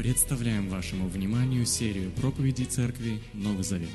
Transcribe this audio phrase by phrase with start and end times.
[0.00, 3.90] Представляем вашему вниманию серию проповедей Церкви Новый Завет.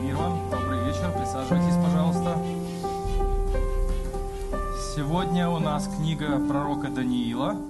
[0.00, 2.38] Мир вам, добрый вечер, присаживайтесь, пожалуйста.
[4.94, 7.60] Сегодня у нас книга пророка Даниила.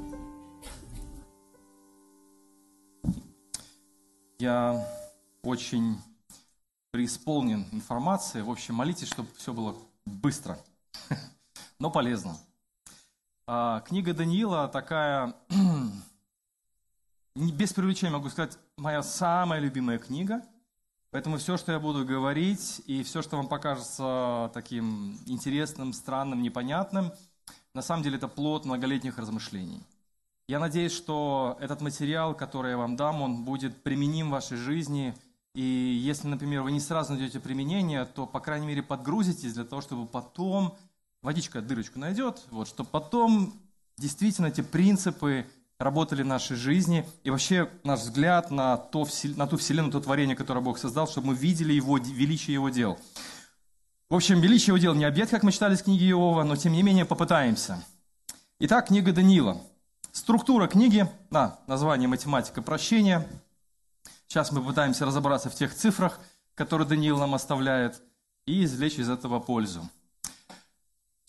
[4.38, 4.86] Я
[5.42, 5.96] очень
[6.90, 8.44] преисполнен информацией.
[8.44, 10.58] В общем, молитесь, чтобы все было быстро,
[11.78, 12.36] но полезно.
[13.46, 15.34] А, книга Даниила такая,
[17.36, 20.42] без привлечения могу сказать, моя самая любимая книга.
[21.10, 27.12] Поэтому все, что я буду говорить, и все, что вам покажется таким интересным, странным, непонятным,
[27.74, 29.82] на самом деле это плод многолетних размышлений.
[30.48, 35.14] Я надеюсь, что этот материал, который я вам дам, он будет применим в вашей жизни.
[35.54, 39.82] И если, например, вы не сразу найдете применение, то, по крайней мере, подгрузитесь для того,
[39.82, 40.76] чтобы потом
[41.24, 43.54] водичка дырочку найдет, вот, чтобы потом
[43.96, 45.46] действительно эти принципы
[45.78, 50.36] работали в нашей жизни, и вообще наш взгляд на, то, на ту вселенную, то творение,
[50.36, 52.98] которое Бог создал, чтобы мы видели его, величие Его дел.
[54.08, 56.72] В общем, величие Его дел не объект, как мы читали из книги Иова, но тем
[56.72, 57.82] не менее попытаемся.
[58.60, 59.60] Итак, книга Даниила.
[60.12, 63.26] Структура книги, на, название «Математика прощения».
[64.28, 66.20] Сейчас мы попытаемся разобраться в тех цифрах,
[66.54, 68.00] которые Даниил нам оставляет,
[68.46, 69.88] и извлечь из этого пользу.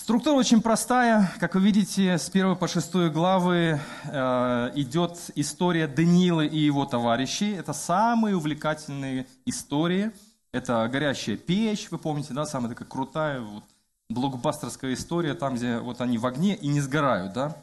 [0.05, 1.33] Структура очень простая.
[1.39, 7.53] Как вы видите, с 1 по 6 главы э, идет история Даниила и его товарищей.
[7.53, 10.11] Это самые увлекательные истории.
[10.51, 13.63] Это «Горящая печь», вы помните, да, самая такая крутая вот,
[14.11, 17.57] блокбастерская история, там, где вот они в огне и не сгорают, да.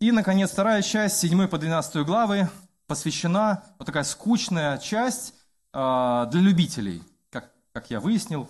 [0.00, 2.48] И, наконец, вторая часть, 7 по 12 главы,
[2.86, 5.34] посвящена, вот такая скучная часть
[5.74, 8.48] э, для любителей, как, как я выяснил,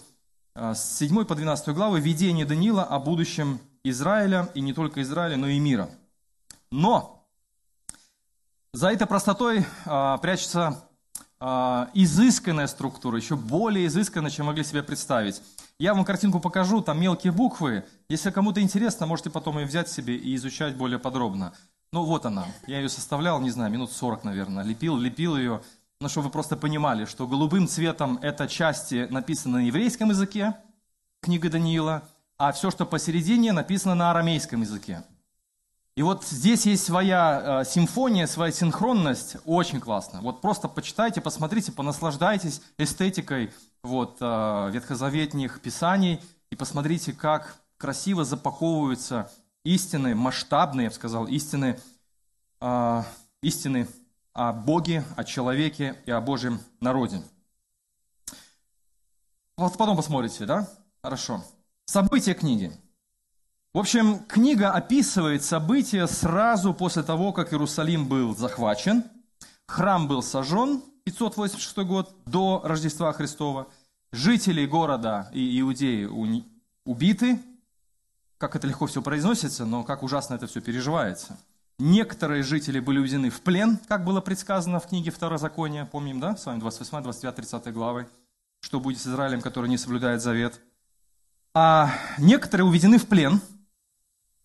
[0.56, 5.48] с 7 по 12 главы видение Даниила о будущем Израиля, и не только Израиля, но
[5.48, 5.90] и мира.
[6.70, 7.16] Но
[8.72, 10.84] за этой простотой а, прячется
[11.38, 15.40] а, изысканная структура, еще более изысканная, чем могли себе представить.
[15.78, 17.84] Я вам картинку покажу, там мелкие буквы.
[18.08, 21.52] Если кому-то интересно, можете потом ее взять себе и изучать более подробно.
[21.92, 25.62] Ну вот она, я ее составлял, не знаю, минут 40, наверное, лепил, лепил ее.
[25.98, 30.54] Ну, чтобы вы просто понимали, что голубым цветом это части написаны на еврейском языке,
[31.20, 32.02] книга Даниила,
[32.36, 35.04] а все, что посередине, написано на арамейском языке.
[35.94, 40.20] И вот здесь есть своя э, симфония, своя синхронность, очень классно.
[40.20, 43.50] Вот просто почитайте, посмотрите, понаслаждайтесь эстетикой
[43.82, 46.20] вот, э, ветхозаветных писаний
[46.50, 49.32] и посмотрите, как красиво запаковываются
[49.64, 51.80] истины, масштабные, я бы сказал, истины,
[52.60, 53.02] э,
[53.40, 53.88] истины
[54.36, 57.22] о Боге, о человеке и о Божьем народе.
[59.56, 60.68] Вот потом посмотрите, да?
[61.02, 61.42] Хорошо.
[61.86, 62.70] События книги.
[63.72, 69.04] В общем, книга описывает события сразу после того, как Иерусалим был захвачен,
[69.66, 73.68] храм был сожжен, 586 год, до Рождества Христова,
[74.12, 76.04] жители города и иудеи
[76.84, 77.40] убиты,
[78.36, 81.38] как это легко все произносится, но как ужасно это все переживается–
[81.78, 86.46] Некоторые жители были уведены в плен, как было предсказано в книге Второзакония, помним, да, с
[86.46, 88.08] вами 28, 29, 30 главы,
[88.60, 90.58] что будет с Израилем, который не соблюдает завет.
[91.52, 93.42] А некоторые уведены в плен,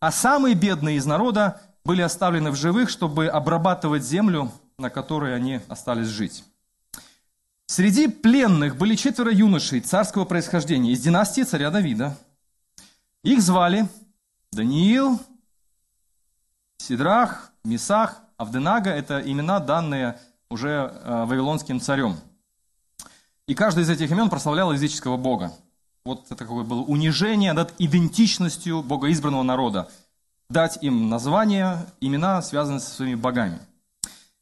[0.01, 5.61] а самые бедные из народа были оставлены в живых, чтобы обрабатывать землю, на которой они
[5.69, 6.43] остались жить.
[7.65, 12.17] Среди пленных были четверо юношей царского происхождения из династии царя Давида.
[13.23, 13.87] Их звали
[14.51, 15.21] Даниил,
[16.81, 20.19] Сидрах, Мисах, Авденага– это имена, данные
[20.49, 22.17] уже э, вавилонским царем.
[23.47, 25.53] И каждый из этих имен прославлял языческого бога.
[26.03, 29.89] Вот это такое было унижение над идентичностью богоизбранного народа.
[30.49, 33.59] Дать им название, имена, связанные со своими богами.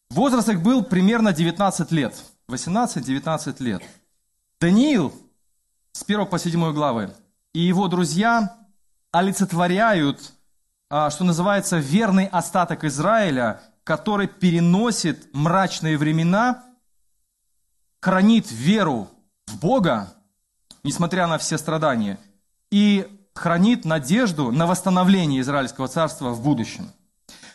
[0.09, 2.15] Возраст их был примерно 19 лет.
[2.47, 3.83] 18-19 лет.
[4.61, 5.13] Даниил
[5.91, 7.11] с 1 по 7 главы
[7.53, 8.57] и его друзья
[9.11, 10.33] олицетворяют
[10.89, 16.63] что называется, верный остаток Израиля, который переносит мрачные времена,
[18.01, 19.09] хранит веру
[19.47, 20.13] в Бога,
[20.83, 22.19] несмотря на все страдания,
[22.71, 26.91] и хранит надежду на восстановление Израильского царства в будущем.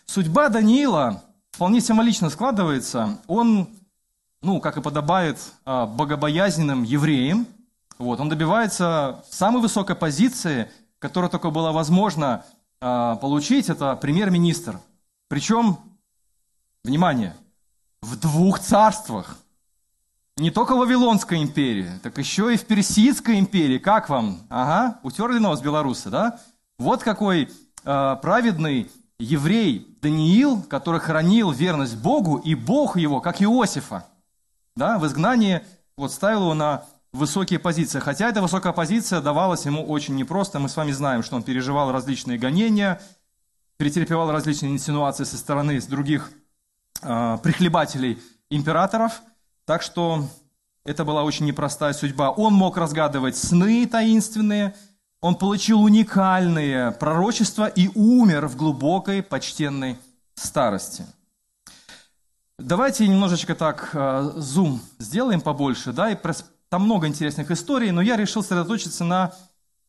[0.06, 3.18] Судьба Даниила вполне символично складывается.
[3.26, 3.68] Он,
[4.42, 7.46] ну, как и подобает а, богобоязненным евреям,
[7.98, 12.44] вот, он добивается самой высокой позиции, которая только была возможна а,
[12.84, 14.78] получить, это премьер-министр.
[15.28, 15.78] Причем,
[16.82, 17.34] внимание,
[18.02, 19.38] в двух царствах.
[20.36, 23.78] Не только в Вавилонской империи, так еще и в Персидской империи.
[23.78, 24.40] Как вам?
[24.50, 26.40] Ага, утерли нос белорусы, да?
[26.78, 27.48] Вот какой
[27.84, 34.06] э, праведный еврей Даниил, который хранил верность Богу, и Бог его, как Иосифа,
[34.76, 35.62] да, в изгнании
[35.96, 36.84] вот ставил его на
[37.14, 38.00] высокие позиции.
[38.00, 40.58] Хотя эта высокая позиция давалась ему очень непросто.
[40.58, 43.00] Мы с вами знаем, что он переживал различные гонения,
[43.76, 46.32] претерпевал различные инсинуации со стороны других
[47.02, 48.18] э, прихлебателей
[48.50, 49.22] императоров.
[49.64, 50.28] Так что
[50.84, 52.30] это была очень непростая судьба.
[52.30, 54.74] Он мог разгадывать сны таинственные,
[55.20, 59.98] он получил уникальные пророчества и умер в глубокой почтенной
[60.34, 61.06] старости.
[62.58, 66.16] Давайте немножечко так э, зум сделаем побольше, да, и
[66.74, 69.32] там много интересных историй, но я решил сосредоточиться на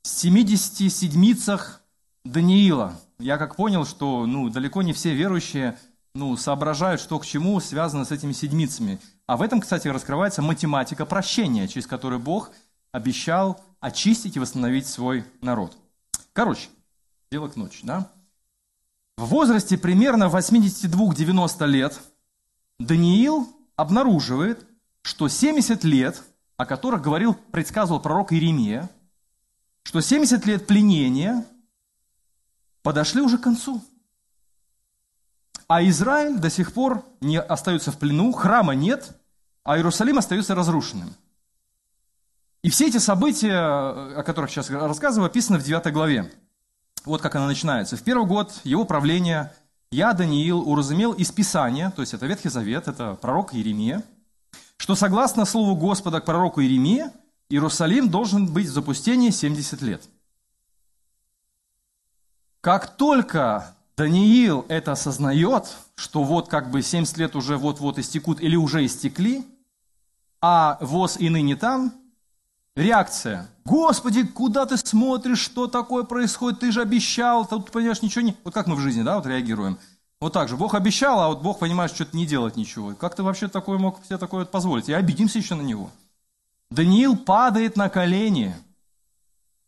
[0.03, 1.81] 70 седмицах
[2.23, 2.93] Даниила.
[3.17, 5.79] Я как понял, что ну, далеко не все верующие
[6.13, 8.99] ну, соображают, что к чему связано с этими седмицами.
[9.25, 12.51] А в этом, кстати, раскрывается математика прощения, через которую Бог
[12.91, 15.75] обещал очистить и восстановить свой народ.
[16.33, 16.67] Короче,
[17.31, 18.11] дело к ночи, да?
[19.17, 21.99] В возрасте примерно 82-90 лет
[22.77, 24.67] Даниил обнаруживает,
[25.01, 26.21] что 70 лет–
[26.57, 28.89] о которых говорил, предсказывал пророк Иеремия,
[29.83, 31.45] что 70 лет пленения
[32.81, 33.83] подошли уже к концу.
[35.67, 39.17] А Израиль до сих пор не остается в плену, храма нет,
[39.63, 41.13] а Иерусалим остается разрушенным.
[42.61, 46.31] И все эти события, о которых сейчас рассказываю, описаны в 9 главе.
[47.03, 47.97] Вот как она начинается.
[47.97, 49.53] В первый год его правления
[49.91, 54.03] я, Даниил, уразумел из Писания, то есть это Ветхий Завет, это пророк Иеремия–
[54.85, 57.05] что согласно слову Господа к пророку Иеремии,
[57.49, 60.03] Иерусалим должен быть в запустении 70 лет.
[62.61, 68.55] Как только Даниил это осознает, что вот как бы 70 лет уже вот-вот истекут или
[68.55, 69.43] уже истекли,
[70.39, 71.91] а воз и ныне там,
[72.75, 73.47] реакция.
[73.65, 78.37] Господи, куда ты смотришь, что такое происходит, ты же обещал, тут, понимаешь, ничего не...
[78.43, 79.79] Вот как мы в жизни, да, вот реагируем–
[80.21, 80.55] вот так же.
[80.55, 82.93] Бог обещал, а вот Бог, понимаешь, что-то не делать ничего.
[82.95, 84.89] Как ты вообще такое мог себе такое позволить?
[84.89, 85.91] И обидимся еще на него.
[86.71, 88.55] Даниил падает на колени.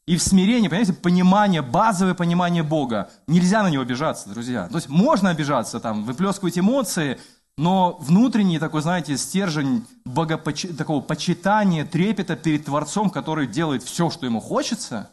[0.06, 3.10] И в смирении, понимаете, понимание, базовое понимание Бога.
[3.28, 4.68] Нельзя на него обижаться, друзья.
[4.70, 7.20] То есть можно обижаться, там, выплескивать эмоции,
[7.58, 10.68] но внутренний такой, знаете, стержень богопоч...
[10.78, 15.10] такого почитания, трепета перед Творцом, который делает все, что ему хочется,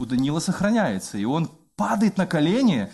[0.00, 1.18] у Даниила сохраняется.
[1.18, 2.90] И он падает на колени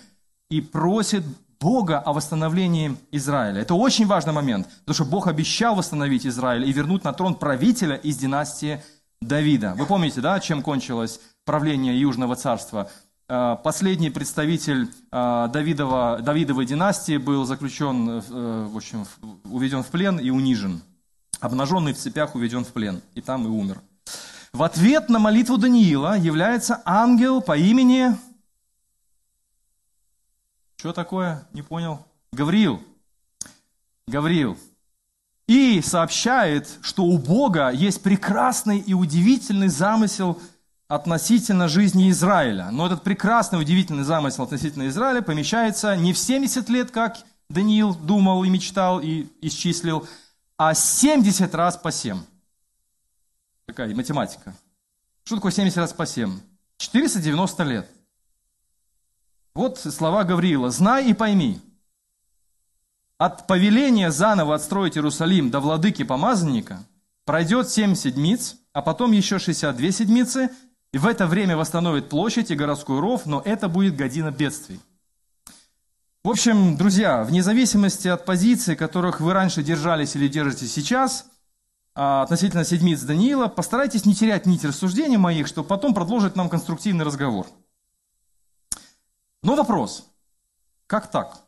[0.51, 1.25] и просит
[1.61, 3.61] Бога о восстановлении Израиля.
[3.61, 7.97] Это очень важный момент, потому что Бог обещал восстановить Израиль и вернуть на трон правителя
[7.97, 8.83] из династии
[9.21, 9.75] Давида.
[9.77, 12.91] Вы помните, да, чем кончилось правление Южного царства?
[13.29, 19.07] Э, последний представитель э, Давидова, Давидовой династии был заключен, э, в общем,
[19.45, 20.83] уведен в плен и унижен.
[21.41, 23.81] Обнаженный в цепях уведен в плен, и там и умер.
[24.53, 28.17] В ответ на молитву Даниила является ангел по имени
[30.85, 31.49] что такое?
[31.55, 32.05] Не понял.
[32.35, 32.79] Гавриил.
[34.07, 34.59] Гавриил.
[35.47, 40.39] И сообщает, что у Бога есть прекрасный и удивительный замысел
[40.87, 42.69] относительно жизни Израиля.
[42.71, 47.17] Но этот прекрасный, удивительный замысел относительно Израиля помещается не в 70 лет, как
[47.49, 50.07] Даниил думал и мечтал и исчислил,
[50.59, 52.21] а 70 раз по 7.
[53.65, 54.55] Такая математика.
[55.25, 56.39] Что такое 70 раз по 7?
[56.77, 57.91] 490 лет.
[59.55, 60.71] Вот слова Гавриила.
[60.71, 61.61] «Знай и пойми,
[63.19, 66.85] от повеления заново отстроить Иерусалим до владыки помазанника
[67.25, 70.51] пройдет семь седмиц, а потом еще 62 седмицы,
[70.93, 74.81] и в это время восстановит площадь и городской ров, но это будет година бедствий».
[76.25, 81.27] В общем, друзья, вне зависимости от позиций, которых вы раньше держались или держите сейчас,
[81.95, 87.05] а, относительно седмиц Даниила, постарайтесь не терять нить рассуждений моих, чтобы потом продолжить нам конструктивный
[87.05, 87.47] разговор–
[89.45, 90.11] но вопрос,
[90.87, 91.45] как так?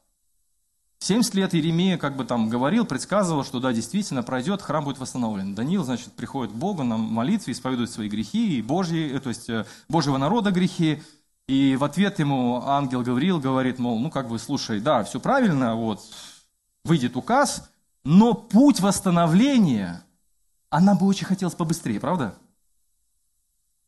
[0.98, 5.54] 70 лет Иеремия как бы там говорил, предсказывал, что да, действительно пройдет, храм будет восстановлен.
[5.54, 9.48] Даниил, значит, приходит к Богу на молитве, исповедует свои грехи, и Божьи, э, то есть
[9.48, 11.02] э, Божьего народа грехи.
[11.48, 15.74] И в ответ ему ангел Гавриил говорит, мол, ну как бы, слушай, да, все правильно,
[15.74, 16.02] вот,
[16.84, 17.70] выйдет указ,
[18.04, 20.04] но путь восстановления,
[20.68, 22.36] она бы очень хотелось побыстрее, правда?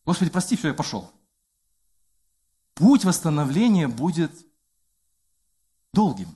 [0.06, 1.10] Господи, прости, все, я пошел
[2.78, 4.32] путь восстановления будет
[5.92, 6.28] долгим.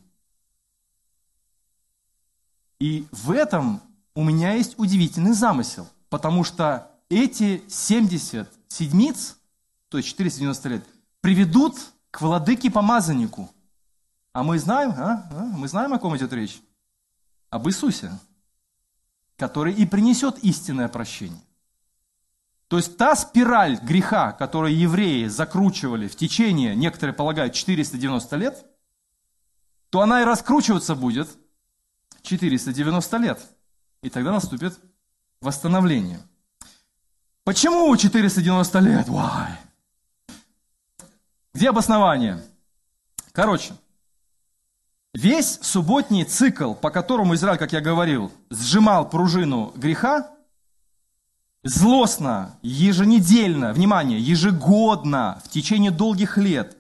[2.81, 3.81] И в этом
[4.15, 9.39] у меня есть удивительный замысел, потому что эти 70 седмиц,
[9.89, 10.85] то есть 490 лет,
[11.21, 11.79] приведут
[12.11, 13.49] к владыке-помазаннику.
[14.33, 15.29] А мы знаем, а?
[15.31, 15.45] А?
[15.45, 16.61] мы знаем, о ком идет речь?
[17.51, 18.11] Об Иисусе,
[19.37, 21.41] который и принесет истинное прощение.
[22.73, 28.65] То есть та спираль греха, которую евреи закручивали в течение, некоторые полагают, 490 лет,
[29.91, 31.29] то она и раскручиваться будет
[32.23, 33.47] 490 лет.
[34.01, 34.81] И тогда наступит
[35.43, 36.21] восстановление.
[37.45, 39.07] Почему 490 лет?
[39.07, 39.51] Why?
[41.53, 42.43] Где обоснование?
[43.33, 43.75] Короче,
[45.13, 50.32] весь субботний цикл, по которому Израиль, как я говорил, сжимал пружину греха,
[51.65, 56.77] злостно, еженедельно, внимание, ежегодно, в течение долгих лет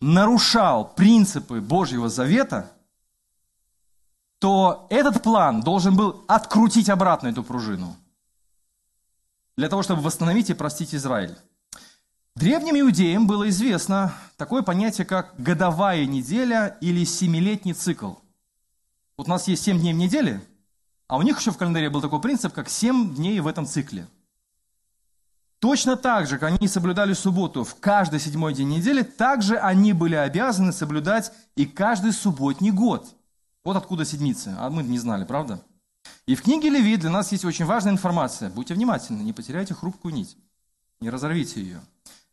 [0.00, 2.70] нарушал принципы Божьего Завета,
[4.38, 7.96] то этот план должен был открутить обратно эту пружину
[9.56, 11.36] для того, чтобы восстановить и простить Израиль.
[12.34, 18.14] Древним иудеям было известно такое понятие, как годовая неделя или семилетний цикл.
[19.16, 20.42] Вот у нас есть семь дней в неделе,
[21.08, 24.06] а у них еще в календаре был такой принцип, как семь дней в этом цикле.
[25.58, 30.14] Точно так же, как они соблюдали субботу в каждый седьмой день недели, также они были
[30.14, 33.06] обязаны соблюдать и каждый субботний год.
[33.64, 35.62] Вот откуда седмицы, а мы не знали, правда?
[36.26, 38.50] И в книге Леви для нас есть очень важная информация.
[38.50, 40.36] Будьте внимательны, не потеряйте хрупкую нить,
[41.00, 41.80] не разорвите ее.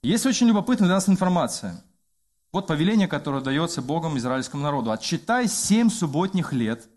[0.03, 1.81] Есть очень любопытная для нас информация.
[2.51, 4.91] Вот повеление, которое дается Богом израильскому народу.
[4.91, 6.87] Отчитай семь субботних лет,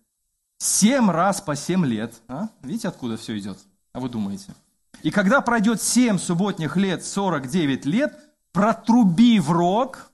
[0.59, 2.15] семь раз по семь лет.
[2.29, 2.49] А?
[2.63, 3.59] Видите, откуда все идет?
[3.93, 4.55] А вы думаете?
[5.03, 8.19] И когда пройдет семь субботних лет, 49 лет,
[8.53, 10.11] протруби в рог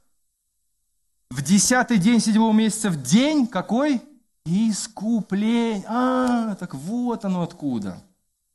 [1.31, 4.03] в десятый день седьмого месяца, в день какой?
[4.45, 5.85] Искупление.
[5.87, 8.03] А, так вот оно откуда.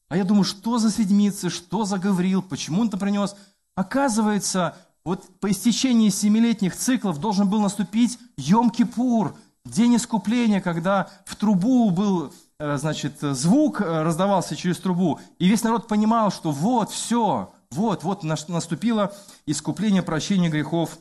[0.10, 3.36] А я думаю, что за седмицы, что за Гаврил, почему он это принес?
[3.76, 11.90] Оказывается, вот по истечении семилетних циклов должен был наступить Йом-Кипур, день искупления, когда в трубу
[11.90, 18.04] был, значит, звук э, раздавался через трубу, и весь народ понимал, что вот, все, вот,
[18.04, 19.14] вот наступило
[19.46, 20.98] искупление, прощение грехов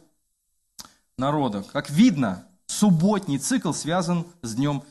[1.16, 1.64] народа.
[1.72, 4.82] Как видно, субботний цикл связан с днем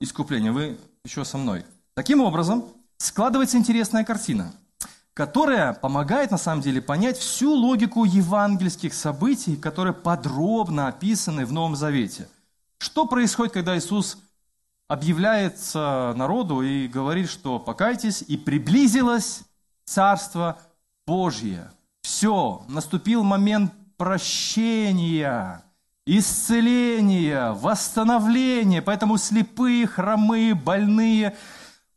[0.00, 0.52] искупления.
[0.52, 1.64] Вы еще со мной.
[1.94, 2.64] Таким образом,
[2.98, 4.52] складывается интересная картина–
[5.18, 11.74] которая помогает на самом деле понять всю логику евангельских событий, которые подробно описаны в Новом
[11.74, 12.28] Завете.
[12.78, 14.18] Что происходит, когда Иисус
[14.88, 19.42] объявляется народу и говорит, что покайтесь, и приблизилось
[19.84, 20.58] Царство
[21.06, 21.70] Божье.
[22.02, 25.62] Все, наступил момент прощения,
[26.06, 28.82] исцеления, восстановления.
[28.82, 31.36] Поэтому слепые, хромые, больные–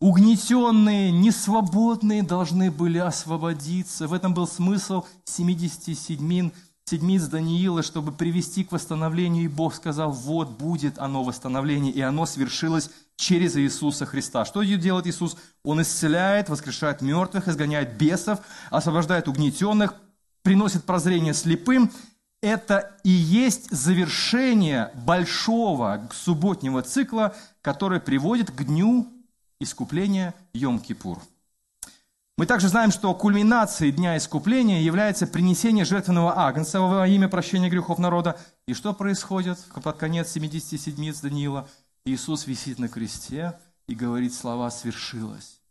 [0.02, 4.08] Угнетенные, несвободные должны были освободиться.
[4.08, 6.50] В этом был смысл 77
[6.92, 9.46] седмиц Даниила, чтобы привести к восстановлению.
[9.46, 14.44] И Бог сказал, вот будет оно восстановление, и оно свершилось через Иисуса Христа.
[14.44, 15.38] Что делает Иисус?
[15.64, 19.96] Он исцеляет, воскрешает мертвых, изгоняет бесов, освобождает угнетенных,
[20.44, 21.92] приносит прозрение слепым.
[22.42, 29.08] Это и есть завершение большого субботнего цикла, который приводит к дню
[29.60, 31.20] искупления Йом-Кипур.
[32.42, 38.00] Мы также знаем, что кульминацией Дня Искупления является принесение жертвенного агнца во имя прощения грехов
[38.00, 38.36] народа.
[38.68, 41.70] И что происходит под конец 70 седмиц Даниила?
[42.04, 45.62] Иисус висит на кресте и говорит слова «свершилось».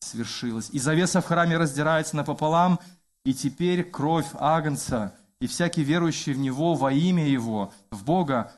[0.00, 0.68] Свершилось.
[0.70, 2.78] И завеса в храме раздирается напополам,
[3.24, 8.52] и теперь кровь агнца и всякий верующий в Него во имя Его, в Бога,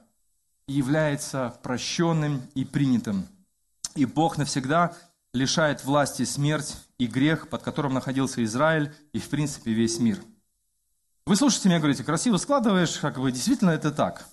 [0.66, 3.28] является прощенным и принятым
[3.94, 4.96] и Бог навсегда
[5.34, 10.18] лишает власти смерть и грех, под которым находился Израиль и, в принципе, весь мир.
[11.26, 14.26] Вы слушаете меня, говорите, красиво складываешь, как бы действительно это так.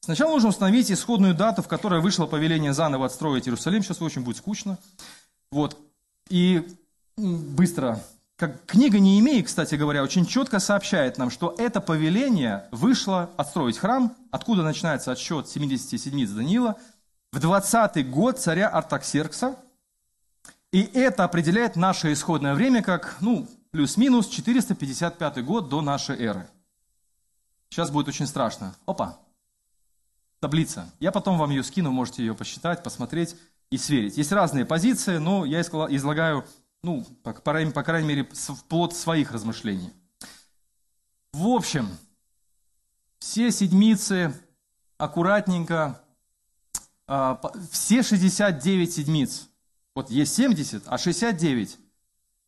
[0.00, 3.82] Сначала нужно установить исходную дату, в которой вышло повеление заново отстроить Иерусалим.
[3.82, 4.78] Сейчас очень будет скучно.
[5.50, 5.76] Вот.
[6.28, 6.68] И
[7.16, 8.00] быстро.
[8.36, 14.14] Как книга Неемеи, кстати говоря, очень четко сообщает нам, что это повеление вышло отстроить храм,
[14.30, 16.76] откуда начинается отсчет 77 Даниила–
[17.30, 19.56] в 20-й год царя Артаксеркса,
[20.70, 26.48] и это определяет наше исходное время как, ну, плюс-минус 455 год до нашей эры.
[27.70, 28.74] Сейчас будет очень страшно.
[28.86, 29.18] Опа,
[30.40, 30.92] таблица.
[31.00, 33.36] Я потом вам ее скину, можете ее посчитать, посмотреть
[33.70, 34.16] и сверить.
[34.16, 36.44] Есть разные позиции, но я излагаю,
[36.82, 38.28] ну, по, по крайней мере,
[38.68, 39.92] плод своих размышлений.
[41.32, 41.88] В общем,
[43.18, 44.34] все седмицы
[44.96, 46.02] аккуратненько
[47.06, 49.47] а, все 69 седмиц,
[49.98, 51.76] вот есть 70, а 69,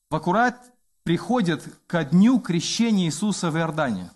[0.08, 4.12] в аккурат приходят ко дню крещения Иисуса в Иордане.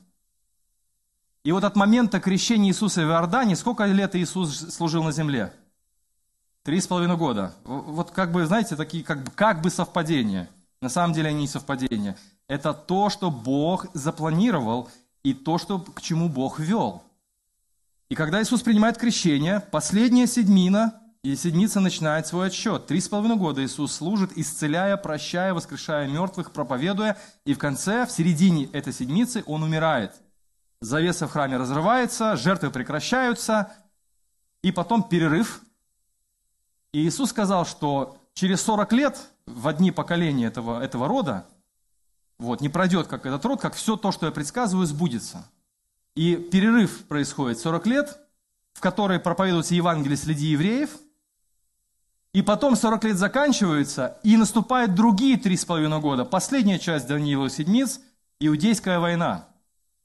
[1.43, 5.53] И вот от момента крещения Иисуса в Иордане, сколько лет Иисус служил на земле?
[6.63, 7.53] Три с половиной года.
[7.65, 10.49] Вот как бы, знаете, такие как бы, как бы совпадения.
[10.81, 12.17] На самом деле они не совпадения.
[12.47, 14.89] Это то, что Бог запланировал,
[15.25, 17.03] и то, что, к чему Бог вел.
[18.09, 22.87] И когда Иисус принимает крещение, последняя седьмина, и седмица начинает свой отсчет.
[22.87, 27.17] Три с половиной года Иисус служит, исцеляя, прощая, воскрешая мертвых, проповедуя.
[27.47, 30.13] И в конце, в середине этой седмицы, Он умирает.
[30.83, 33.73] Завеса в храме разрывается, жертвы прекращаются,
[34.61, 35.63] и потом перерыв.
[36.93, 41.47] И Иисус сказал, что через 40 лет, в одни поколения этого, этого рода,
[42.39, 45.51] вот, не пройдет как этот род, как все то, что я предсказываю, сбудется.
[46.17, 48.19] И перерыв происходит 40 лет,
[48.75, 50.91] в который проповедуется Евангелие среди евреев,
[52.35, 56.25] и потом 40 лет заканчиваются, и наступают другие три с половиной года.
[56.25, 58.01] Последняя часть Даниила седмиц–
[58.41, 59.47] Иудейская война.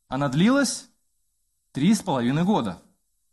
[0.08, 0.86] Она длилась
[1.72, 2.78] три с половиной года.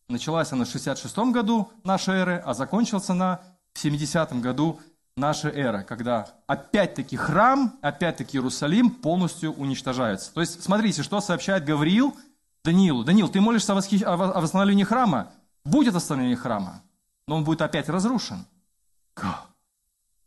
[0.09, 3.43] Началась она в 66 году нашей эры, а закончилась она
[3.75, 4.81] в 70 году
[5.15, 10.33] нашей эры, когда опять-таки храм, опять-таки Иерусалим полностью уничтожается.
[10.33, 12.17] То есть, смотрите, что сообщает Гавриил
[12.65, 13.05] Даниилу.
[13.05, 15.33] Даниил, ты молишься о, о восстановлении храма?
[15.67, 16.83] Будет восстановление храма,
[17.29, 18.47] но он будет опять разрушен.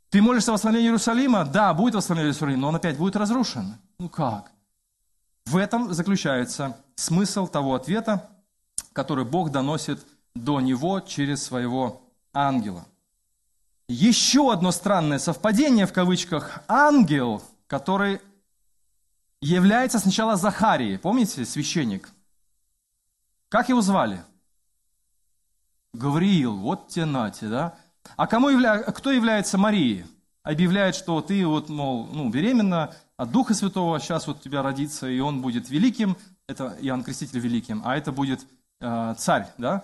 [0.09, 1.45] Ты молишься о восстановлении Иерусалима?
[1.45, 3.77] Да, будет восстановление Иерусалима, но он опять будет разрушен.
[3.99, 4.51] Ну как?
[5.45, 8.29] В этом заключается смысл того ответа,
[8.93, 10.05] который Бог доносит
[10.35, 12.01] до него через своего
[12.33, 12.85] ангела.
[13.87, 18.21] Еще одно странное совпадение, в кавычках, ангел, который
[19.41, 20.97] является сначала Захарией.
[20.97, 22.09] Помните, священник?
[23.47, 24.23] Как его звали?
[25.93, 27.75] Гавриил, вот те нате, да?
[28.15, 28.79] А кому явля...
[28.79, 30.05] кто является Марией?
[30.43, 35.07] Объявляет, что ты вот, мол, ну, беременна от Духа Святого, сейчас вот у тебя родится,
[35.07, 38.45] и он будет великим, это Иоанн Креститель великим, а это будет
[38.79, 39.83] э, царь, да?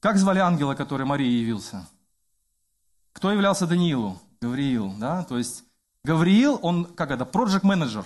[0.00, 1.86] Как звали ангела, который Марии явился?
[3.12, 4.20] Кто являлся Даниилу?
[4.40, 5.24] Гавриил, да?
[5.24, 5.64] То есть
[6.04, 8.04] Гавриил, он как это, project менеджер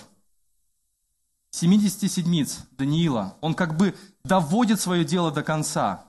[1.51, 3.35] 70 седмиц Даниила.
[3.41, 6.05] Он как бы доводит свое дело до конца.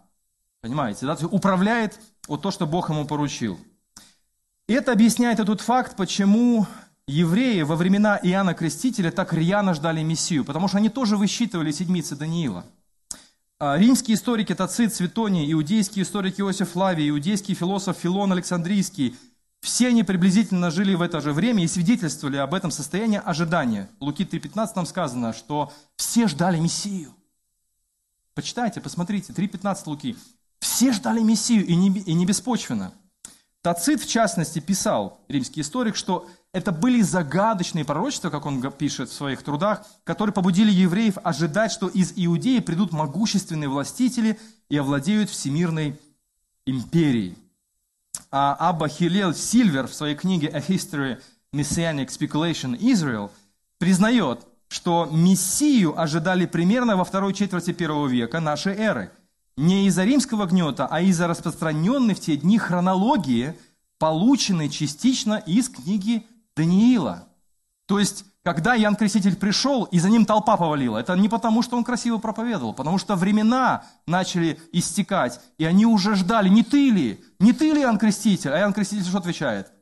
[0.69, 1.17] Понимаете, да?
[1.31, 3.59] управляет вот то, что Бог ему поручил.
[4.67, 6.67] Это объясняет этот факт, почему
[7.07, 12.17] евреи во времена Иоанна Крестителя так рьяно ждали Мессию, потому что они тоже высчитывали седмицы
[12.17, 12.67] Даниила.
[13.59, 19.17] А, римские историки Тацит, Светоний, иудейские историки Иосиф Флавий, иудейский философ Филон Александрийский,
[19.63, 23.89] все они приблизительно жили в это же время и свидетельствовали об этом состоянии ожидания.
[24.01, 27.15] Луки 3.15 нам сказано, что все ждали Мессию.
[28.35, 30.17] Почитайте, посмотрите, 3.15 Луки.
[30.61, 32.93] Все ждали Мессию, и не, и не беспочвенно.
[33.63, 39.15] Тацит, в частности, писал, римский историк, что это были загадочные пророчества, как он пишет в
[39.15, 45.99] своих трудах, которые побудили евреев ожидать, что из Иудеи придут могущественные властители и овладеют всемирной
[46.67, 47.37] империей.
[48.31, 51.21] А Абба Хилел Сильвер в своей книге A History
[51.53, 53.31] Messianic Speculation Israel
[53.79, 59.11] признает, что Мессию ожидали примерно во второй четверти первого века нашей эры.
[59.59, 63.59] Не из-за римского гнета, а из-за распространенной в те дни хронологии,
[63.99, 67.27] полученной частично из книги Даниила.
[67.87, 71.77] То есть, когда Ян Креститель пришел, и за ним толпа повалила, это не потому, что
[71.77, 77.25] он красиво проповедовал, потому что времена начали истекать, и они уже ждали, не ты ли,
[77.41, 78.53] не ты ли Ян Креститель?
[78.53, 79.73] А Ян Креститель что отвечает?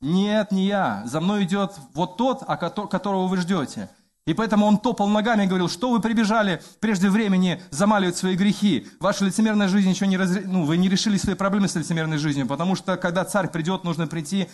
[0.00, 2.44] Нет, не я, за мной идет вот тот,
[2.88, 3.90] которого вы ждете.
[4.26, 8.88] И поэтому он топал ногами и говорил, что вы прибежали прежде времени замаливать свои грехи.
[8.98, 10.42] Ваша лицемерная жизнь еще не разре...
[10.46, 14.08] ну, вы не решили свои проблемы с лицемерной жизнью, потому что когда царь придет, нужно
[14.08, 14.48] прийти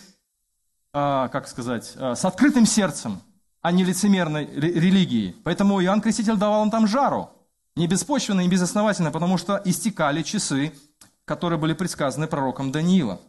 [0.93, 3.19] а, как сказать, а, с открытым сердцем,
[3.61, 5.35] а не лицемерной религией.
[5.43, 7.31] Поэтому Иоанн Креститель давал им там жару.
[7.75, 10.71] Не беспочвенно, не безосновательно, потому что истекали часы,
[11.25, 13.19] которые были предсказаны пророком Даниила.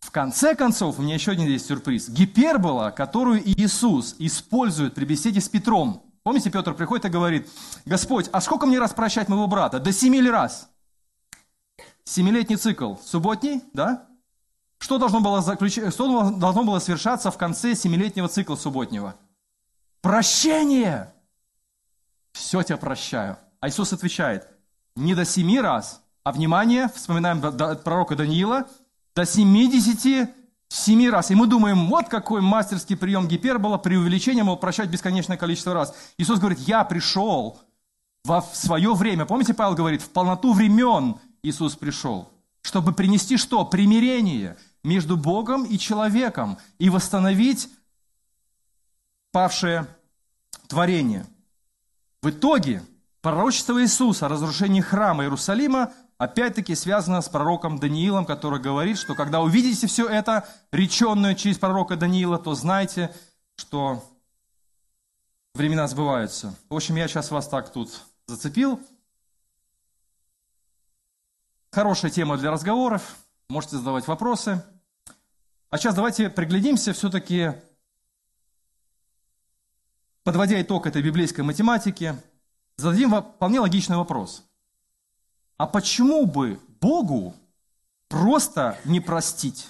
[0.00, 2.08] В конце концов, у меня еще один есть сюрприз.
[2.08, 6.02] Гипербола, которую Иисус использует при беседе с Петром.
[6.22, 7.48] Помните, Петр приходит и говорит,
[7.84, 9.78] Господь, а сколько мне раз прощать моего брата?
[9.78, 10.68] До семи ли раз?
[12.04, 12.94] Семилетний цикл.
[13.04, 14.06] Субботний, да?
[14.78, 15.74] Что должно было, заключ...
[15.74, 19.16] что должно было совершаться в конце семилетнего цикла субботнего?
[20.02, 21.12] Прощение!
[22.32, 23.38] Все тебя прощаю.
[23.60, 24.46] А Иисус отвечает,
[24.94, 28.68] не до семи раз, а внимание, вспоминаем пророка Даниила,
[29.16, 30.28] до семидесяти
[30.68, 31.32] семи раз.
[31.32, 35.92] И мы думаем, вот какой мастерский прием гипербола, преувеличение, мол, прощать бесконечное количество раз.
[36.18, 37.58] Иисус говорит, я пришел
[38.24, 39.24] во свое время.
[39.24, 42.30] Помните, Павел говорит, в полноту времен Иисус пришел
[42.66, 43.64] чтобы принести что?
[43.64, 47.68] Примирение между Богом и человеком и восстановить
[49.30, 49.86] павшее
[50.66, 51.24] творение.
[52.22, 52.82] В итоге
[53.22, 59.40] пророчество Иисуса о разрушении храма Иерусалима опять-таки связано с пророком Даниилом, который говорит, что когда
[59.40, 63.14] увидите все это, реченное через пророка Даниила, то знайте,
[63.56, 64.02] что
[65.54, 66.54] времена сбываются.
[66.68, 68.80] В общем, я сейчас вас так тут зацепил.
[71.70, 73.16] хорошая тема для разговоров,
[73.50, 74.64] можете задавать вопросы.
[75.68, 77.52] А сейчас давайте приглядимся все-таки,
[80.22, 82.16] подводя итог этой библейской математики,
[82.78, 84.45] зададим вполне логичный вопрос.
[85.56, 87.34] А почему бы Богу
[88.08, 89.68] просто не простить?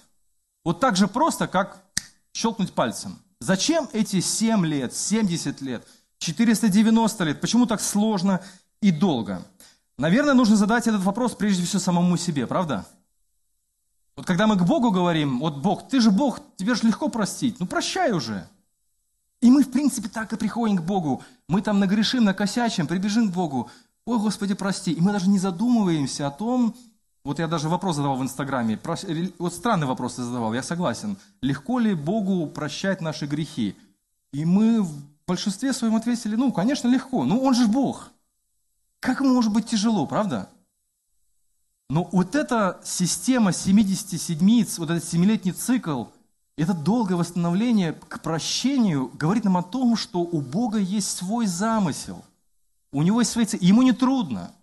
[0.65, 1.83] Вот так же просто, как
[2.33, 3.19] щелкнуть пальцем.
[3.41, 5.87] Зачем эти 7 лет, 70 лет,
[6.19, 7.41] 490 лет?
[7.41, 8.43] Почему так сложно
[8.81, 9.47] и долго?
[9.99, 12.85] Наверное, нужно задать этот вопрос прежде всего самому себе, правда?
[14.17, 17.61] Вот когда мы к Богу говорим, вот Бог, ты же Бог, тебе же легко простить,
[17.61, 18.49] ну прощай уже.
[19.41, 21.23] И мы, в принципе, так и приходим к Богу.
[21.49, 23.71] Мы там нагрешим, накосячим, прибежим к Богу.
[24.07, 24.93] Ой, Господи, прости.
[24.93, 26.77] И мы даже не задумываемся о том,
[27.25, 28.79] вот я даже вопрос задавал в Инстаграме,
[29.39, 31.17] вот странный вопрос я задавал, я согласен.
[31.43, 33.77] Легко ли Богу прощать наши грехи?
[34.33, 34.93] И мы в
[35.27, 37.25] большинстве своем ответили, ну, конечно, легко.
[37.25, 38.11] Ну, Он же Бог.
[39.01, 40.49] Как ему может быть тяжело, правда?
[41.91, 46.05] Но вот эта система 70 седмиц, вот этот семилетний цикл,
[46.57, 52.25] это долгое восстановление к прощению говорит нам о том, что у Бога есть свой замысел.
[52.97, 53.65] У него есть свои цели.
[53.65, 54.55] Ему не трудно.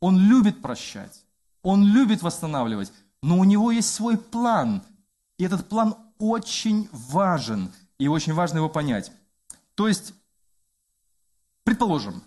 [0.00, 1.24] Он любит прощать.
[1.62, 2.92] Он любит восстанавливать.
[3.22, 4.82] Но у него есть свой план.
[5.38, 7.70] И этот план очень важен.
[7.98, 9.12] И очень важно его понять.
[9.74, 10.14] То есть,
[11.64, 12.22] предположим,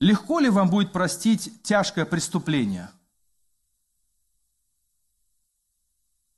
[0.00, 2.88] Легко ли вам будет простить тяжкое преступление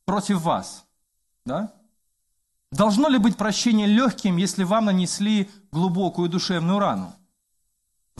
[0.06, 0.86] против вас?
[1.44, 1.74] Да?
[2.72, 7.14] Должно ли быть прощение легким, если вам нанесли глубокую душевную рану?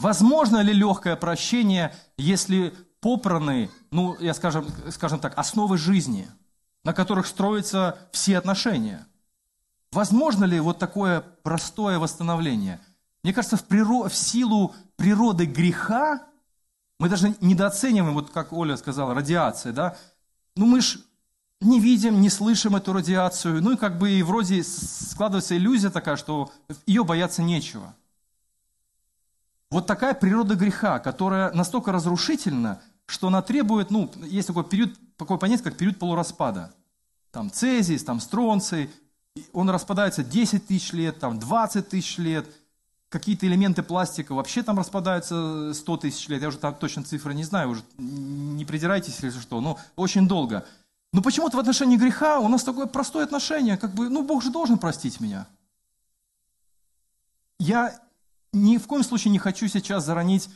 [0.01, 6.27] Возможно ли легкое прощение, если попраны, ну, я скажем, скажем так, основы жизни,
[6.85, 9.07] на которых строятся все отношения?
[9.93, 12.81] Возможно ли вот такое простое восстановление?
[13.23, 16.23] Мне кажется, в, природ, в силу природы греха,
[16.99, 19.99] мы даже недооцениваем, вот как Оля сказала, радиация, да?
[20.57, 20.99] Ну мы ж
[21.61, 26.17] не видим, не слышим эту радиацию, ну и как бы и вроде складывается иллюзия такая,
[26.17, 26.51] что
[26.87, 27.95] ее бояться нечего.
[29.71, 35.39] Вот такая природа греха, которая настолько разрушительна, что она требует, ну, есть такой период, такое
[35.39, 36.73] понятие, как период полураспада.
[37.31, 38.91] Там цезий, там стронций,
[39.53, 42.47] он распадается 10 тысяч лет, там 20 тысяч лет–
[43.11, 47.45] какие-то элементы пластика вообще там распадаются 100 тысяч лет, я уже там точно цифры не
[47.45, 50.65] знаю, уже не придирайтесь, если что, но очень долго.
[51.13, 54.51] Но почему-то в отношении греха у нас такое простое отношение, как бы, ну, Бог же
[54.51, 55.49] должен простить меня.
[57.59, 57.99] Я
[58.53, 60.49] ни в коем случае не хочу сейчас заронить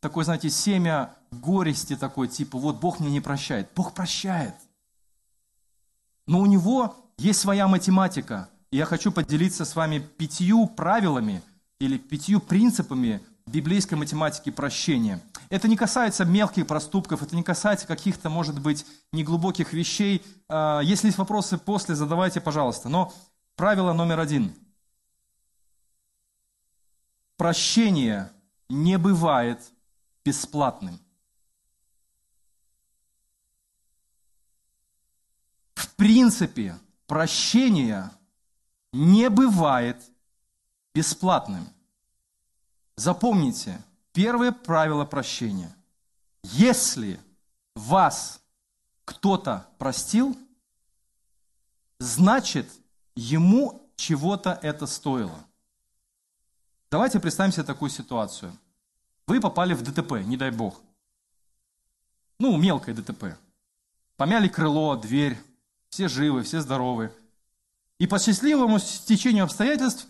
[0.00, 3.70] такое, знаете, семя горести такой, типа, вот Бог мне не прощает.
[3.74, 4.54] Бог прощает.
[6.26, 8.48] Но у Него есть своя математика.
[8.70, 11.42] И я хочу поделиться с вами пятью правилами–
[11.82, 15.20] или пятью принципами библейской математики прощения.
[15.50, 20.22] Это не касается мелких проступков, это не касается каких-то, может быть, неглубоких вещей.
[20.48, 22.88] А, если есть вопросы после, задавайте, пожалуйста.
[22.88, 23.12] Но
[23.56, 24.54] правило номер один.
[27.42, 28.32] Прощение
[28.68, 29.72] не бывает
[30.24, 31.00] бесплатным.
[35.74, 36.78] В принципе,
[37.08, 38.12] прощение
[38.92, 40.00] не бывает
[40.94, 41.68] бесплатным.
[42.94, 45.74] Запомните, первое правило прощения.
[46.44, 47.18] Если
[47.74, 48.40] вас
[49.04, 50.38] кто-то простил,
[51.98, 52.70] значит,
[53.16, 55.44] ему чего-то это стоило.
[56.92, 58.52] Давайте представим себе такую ситуацию.
[59.26, 60.78] Вы попали в ДТП, не дай бог.
[62.38, 63.38] Ну, мелкое ДТП.
[64.18, 65.38] Помяли крыло, дверь,
[65.88, 67.10] все живы, все здоровы.
[67.96, 70.06] И по счастливому стечению обстоятельств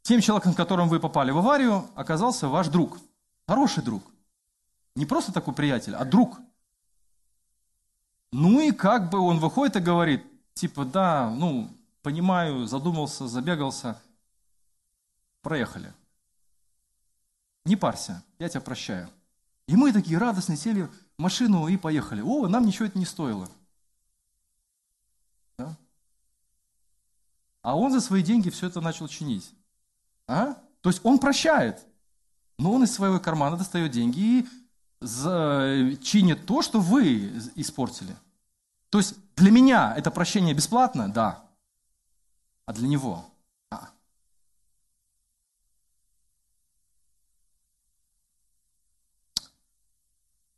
[0.00, 2.98] тем человеком, с которым вы попали в аварию, оказался ваш друг.
[3.46, 4.02] Хороший друг.
[4.96, 6.40] Не просто такой приятель, а друг.
[8.30, 10.24] Ну и как бы он выходит и говорит,
[10.54, 11.68] типа, да, ну,
[12.00, 14.00] понимаю, задумался, забегался,
[15.42, 15.92] проехали.
[17.64, 19.10] Не парься, я тебя прощаю.
[19.68, 22.20] И мы такие радостные сели в машину и поехали.
[22.20, 23.48] О, нам ничего это не стоило.
[25.58, 25.76] Да?
[27.62, 29.52] А он за свои деньги все это начал чинить.
[30.26, 30.54] А?
[30.80, 31.86] То есть он прощает,
[32.58, 34.48] но он из своего кармана достает деньги и
[35.00, 38.16] чинит то, что вы испортили.
[38.90, 41.12] То есть для меня это прощение бесплатно?
[41.12, 41.44] Да.
[42.66, 43.24] А для него?
[43.70, 43.90] А.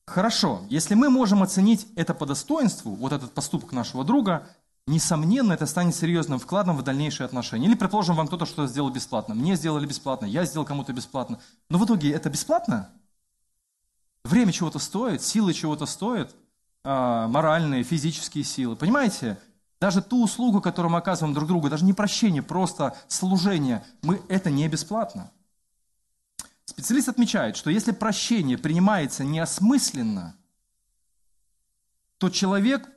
[0.06, 4.46] Хорошо, если мы можем оценить это по достоинству, вот этот поступок нашего друга,
[4.86, 7.66] несомненно, это станет серьезным вкладом в дальнейшие отношения.
[7.66, 9.34] Или, предположим, вам кто-то что-то сделал бесплатно.
[9.34, 11.40] Мне сделали бесплатно, я сделал кому-то бесплатно.
[11.70, 12.90] Но в итоге это бесплатно?
[14.24, 16.34] Время чего-то стоит, силы чего-то стоят.
[16.84, 18.76] а, моральные, физические силы.
[18.76, 19.38] Понимаете?
[19.80, 24.50] Даже ту услугу, которую мы оказываем друг другу, даже не прощение, просто служение, мы, это
[24.50, 25.30] не бесплатно.
[26.74, 30.37] Специалист отмечает, что если прощение принимается неосмысленно,
[32.18, 32.90] то человек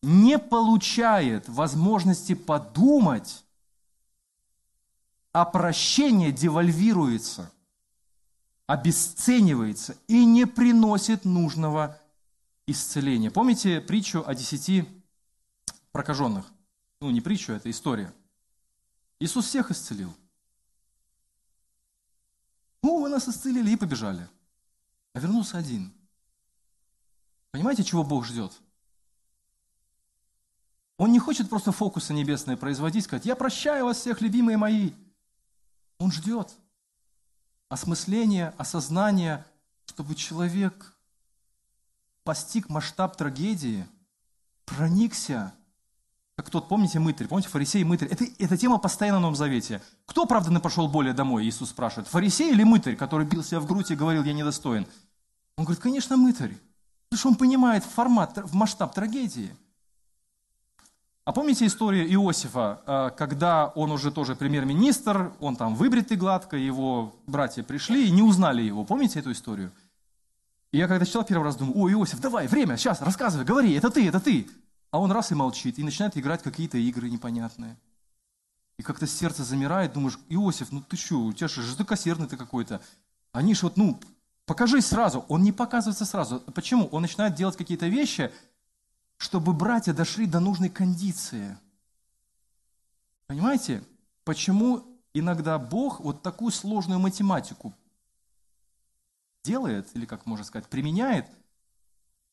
[0.00, 3.44] не получает возможности подумать,
[5.32, 7.52] а прощение девальвируется,
[8.66, 12.00] обесценивается и не приносит нужного
[12.66, 13.30] исцеления.
[13.30, 14.88] Помните притчу о десяти
[15.92, 16.46] прокаженных?
[17.02, 18.14] Ну, не притчу, это история.
[19.18, 20.10] Иисус всех исцелил.
[22.82, 24.28] Ну, вы нас исцелили и побежали.
[25.12, 25.92] А вернулся один.
[27.50, 28.52] Понимаете, чего Бог ждет?
[30.96, 34.92] Он не хочет просто фокусы небесные производить, сказать, я прощаю вас всех, любимые мои.
[35.98, 36.54] Он ждет
[37.68, 39.46] осмысления, осознания,
[39.86, 40.94] чтобы человек
[42.22, 43.86] постиг масштаб трагедии,
[44.64, 45.54] проникся,
[46.40, 48.08] как тот, помните, мытарь, помните, фарисей и мытарь.
[48.08, 49.82] Это, эта тема постоянно в Новом Завете.
[50.06, 53.90] Кто, правда, пошел более домой, Иисус спрашивает, фарисей или мытарь, который бил себя в грудь
[53.90, 54.86] и говорил, я недостоин?
[55.58, 56.56] Он говорит, конечно, мытарь,
[57.10, 59.54] потому что он понимает формат, в масштаб трагедии.
[61.26, 67.14] А помните историю Иосифа, э, когда он уже тоже премьер-министр, он там выбритый гладко, его
[67.26, 68.84] братья пришли и не узнали его.
[68.84, 69.72] Помните эту историю?
[70.72, 73.90] И я когда читал первый раз, думаю, о, Иосиф, давай, время, сейчас, рассказывай, говори, это
[73.90, 74.48] ты, это ты.
[74.90, 77.76] А он раз и молчит, и начинает играть какие-то игры непонятные.
[78.76, 82.80] И как-то сердце замирает, думаешь, Иосиф, ну ты что, у тебя же жестокосердный ты какой-то.
[83.32, 84.00] Они ж вот, ну,
[84.46, 85.24] покажись сразу.
[85.28, 86.40] Он не показывается сразу.
[86.40, 86.86] Почему?
[86.86, 88.32] Он начинает делать какие-то вещи,
[89.16, 91.56] чтобы братья дошли до нужной кондиции.
[93.26, 93.84] Понимаете,
[94.24, 97.74] почему иногда Бог вот такую сложную математику
[99.44, 101.26] делает, или как можно сказать, применяет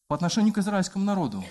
[0.08, 1.43] по отношению к израильскому народу,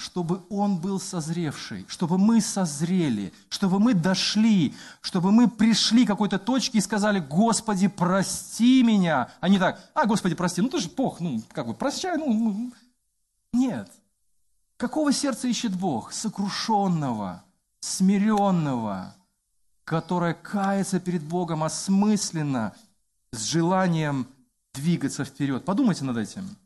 [0.00, 6.38] чтобы он был созревший, чтобы мы созрели, чтобы мы дошли, чтобы мы пришли к какой-то
[6.38, 9.30] точке и сказали, Господи, прости меня.
[9.40, 12.32] А не так, а, Господи, прости, ну ты же Бог, ну, как бы, прощай, ну,
[12.32, 12.72] ну.
[13.52, 13.90] Нет.
[14.78, 16.12] Какого сердца ищет Бог?
[16.12, 17.44] Сокрушенного,
[17.80, 19.14] смиренного,
[19.84, 22.74] которое кается перед Богом осмысленно,
[23.32, 24.26] с желанием
[24.72, 25.66] двигаться вперед.
[25.66, 26.56] Подумайте над этим.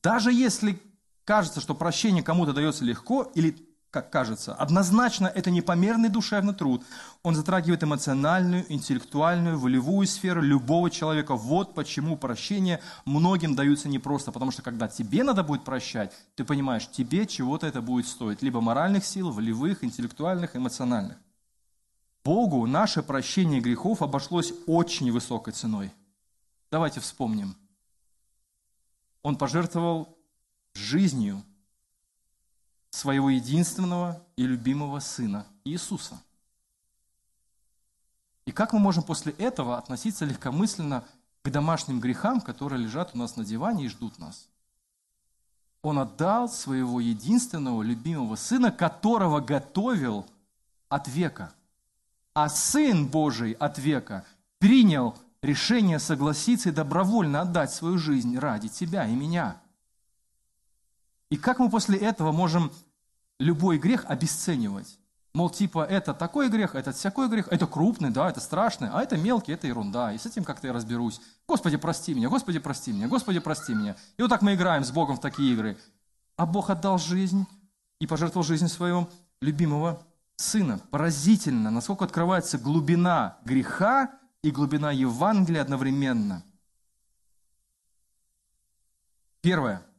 [0.00, 0.80] Даже если
[1.24, 3.56] кажется, что прощение кому-то дается легко, или
[3.92, 6.82] как кажется, однозначно это непомерный душевный труд.
[7.22, 11.36] Он затрагивает эмоциональную, интеллектуальную, волевую сферу любого человека.
[11.36, 16.88] Вот почему прощение многим даются непросто, потому что когда тебе надо будет прощать, ты понимаешь,
[16.90, 18.40] тебе чего-то это будет стоить.
[18.40, 21.18] Либо моральных сил, волевых, интеллектуальных, эмоциональных.
[22.24, 25.92] Богу наше прощение грехов обошлось очень высокой ценой.
[26.70, 27.56] Давайте вспомним.
[29.22, 30.16] Он пожертвовал
[30.74, 31.42] жизнью
[32.90, 36.20] своего единственного и любимого Сына Иисуса.
[38.44, 41.04] И как мы можем после этого относиться легкомысленно
[41.42, 44.48] к домашним грехам, которые лежат у нас на диване и ждут нас?
[45.80, 50.26] Он отдал своего единственного любимого Сына, которого готовил
[50.88, 51.52] от века.
[52.34, 54.24] А Сын Божий от века
[54.58, 59.60] принял решение согласиться и добровольно отдать свою жизнь ради тебя и меня–
[61.32, 62.70] и как мы после этого можем
[63.38, 64.98] любой грех обесценивать?
[65.32, 69.16] Мол, типа, это такой грех, этот всякой грех, это крупный, да, это страшный, а это
[69.16, 71.22] мелкий, это ерунда, и с этим как-то я разберусь.
[71.48, 73.96] Господи, прости меня, Господи, прости меня, Господи, прости меня.
[74.18, 75.78] И вот так мы играем с Богом в такие игры.
[76.36, 77.46] А Бог отдал жизнь
[77.98, 79.08] и пожертвовал жизнь своего
[79.40, 80.02] любимого
[80.36, 80.80] Сына.
[80.90, 84.10] Поразительно, насколько открывается глубина греха
[84.42, 86.44] и глубина Евангелия одновременно.
[89.40, 89.82] Первое–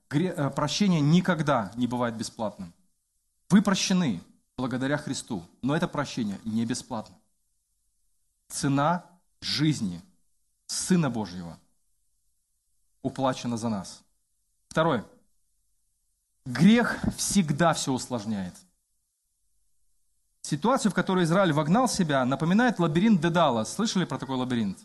[0.55, 2.73] прощение никогда не бывает бесплатным.
[3.49, 4.21] Вы прощены
[4.57, 7.15] благодаря Христу, но это прощение не бесплатно.
[8.47, 9.05] Цена
[9.41, 10.01] жизни
[10.65, 11.59] Сына Божьего
[13.01, 14.01] уплачена за нас.
[14.69, 15.05] Второе.
[16.45, 18.55] Грех всегда все усложняет.
[20.41, 23.63] Ситуацию, в которой Израиль вогнал себя, напоминает лабиринт Дедала.
[23.63, 24.79] Слышали про такой лабиринт?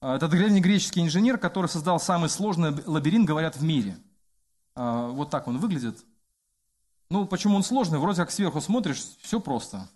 [0.00, 3.96] А, это древнегреческий инженер, который создал самый сложный лабиринт, говорят, в мире.
[4.74, 6.04] А, вот так он выглядит.
[7.10, 7.98] Ну, почему он сложный?
[7.98, 9.88] Вроде как сверху смотришь, все просто.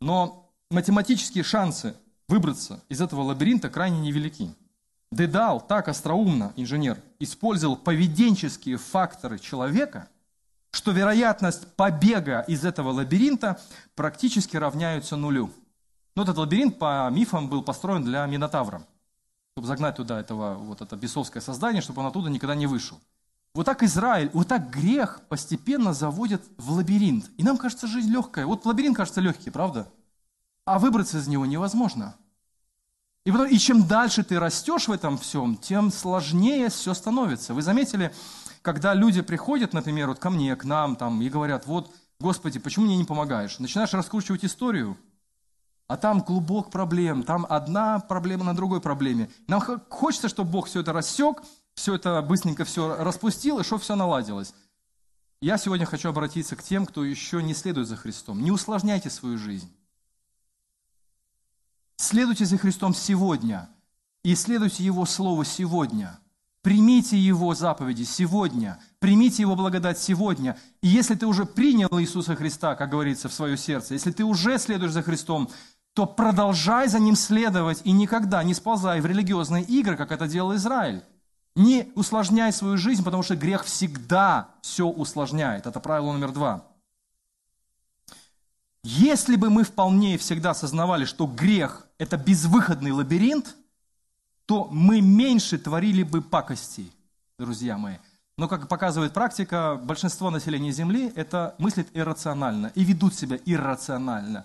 [0.00, 1.94] Но математические шансы
[2.28, 4.54] выбраться из этого лабиринта крайне невелики.
[5.12, 10.08] Дедал так остроумно, инженер, использовал поведенческие факторы человека,
[10.72, 13.60] что вероятность побега из этого лабиринта
[13.94, 15.52] практически равняется нулю.
[16.16, 18.82] Но этот лабиринт, по мифам, был построен для Минотавра.
[19.52, 22.98] чтобы загнать туда этого, вот это бесовское создание, чтобы он оттуда никогда не вышел.
[23.54, 27.30] Вот так Израиль, вот так грех постепенно заводит в лабиринт.
[27.38, 28.46] И нам кажется жизнь легкая.
[28.46, 29.88] Вот лабиринт кажется легкий, правда?
[30.64, 32.16] А выбраться из него невозможно.
[33.24, 37.54] И, потом, и чем дальше ты растешь в этом всем, тем сложнее все становится.
[37.54, 38.14] Вы заметили,
[38.62, 42.86] когда люди приходят, например, вот ко мне, к нам, там, и говорят, вот, Господи, почему
[42.86, 43.58] мне не помогаешь?
[43.58, 44.96] Начинаешь раскручивать историю,
[45.88, 49.30] а там клубок проблем, там одна проблема на другой проблеме.
[49.46, 51.42] Нам хочется, чтобы Бог все это рассек,
[51.74, 54.54] все это быстренько все распустил, и чтобы все наладилось.
[55.40, 58.42] Я сегодня хочу обратиться к тем, кто еще не следует за Христом.
[58.42, 59.70] Не усложняйте свою жизнь.
[61.96, 63.68] Следуйте за Христом сегодня.
[64.24, 66.18] И следуйте Его Слову сегодня.
[66.62, 68.82] Примите Его заповеди сегодня.
[68.98, 70.58] Примите Его благодать сегодня.
[70.80, 74.58] И если ты уже принял Иисуса Христа, как говорится, в свое сердце, если ты уже
[74.58, 75.48] следуешь за Христом,
[75.96, 80.54] то продолжай за Ним следовать и никогда не сползай в религиозные игры, как это делал
[80.54, 81.02] Израиль.
[81.54, 85.66] Не усложняй свою жизнь, потому что грех всегда все усложняет.
[85.66, 86.66] Это правило номер два.
[88.84, 93.56] Если бы мы вполне и всегда осознавали, что грех– это безвыходный лабиринт,
[94.44, 96.92] то мы меньше творили бы пакостей,
[97.38, 97.96] друзья мои.
[98.36, 104.44] Но, как показывает практика, большинство населения Земли это мыслит иррационально и ведут себя иррационально.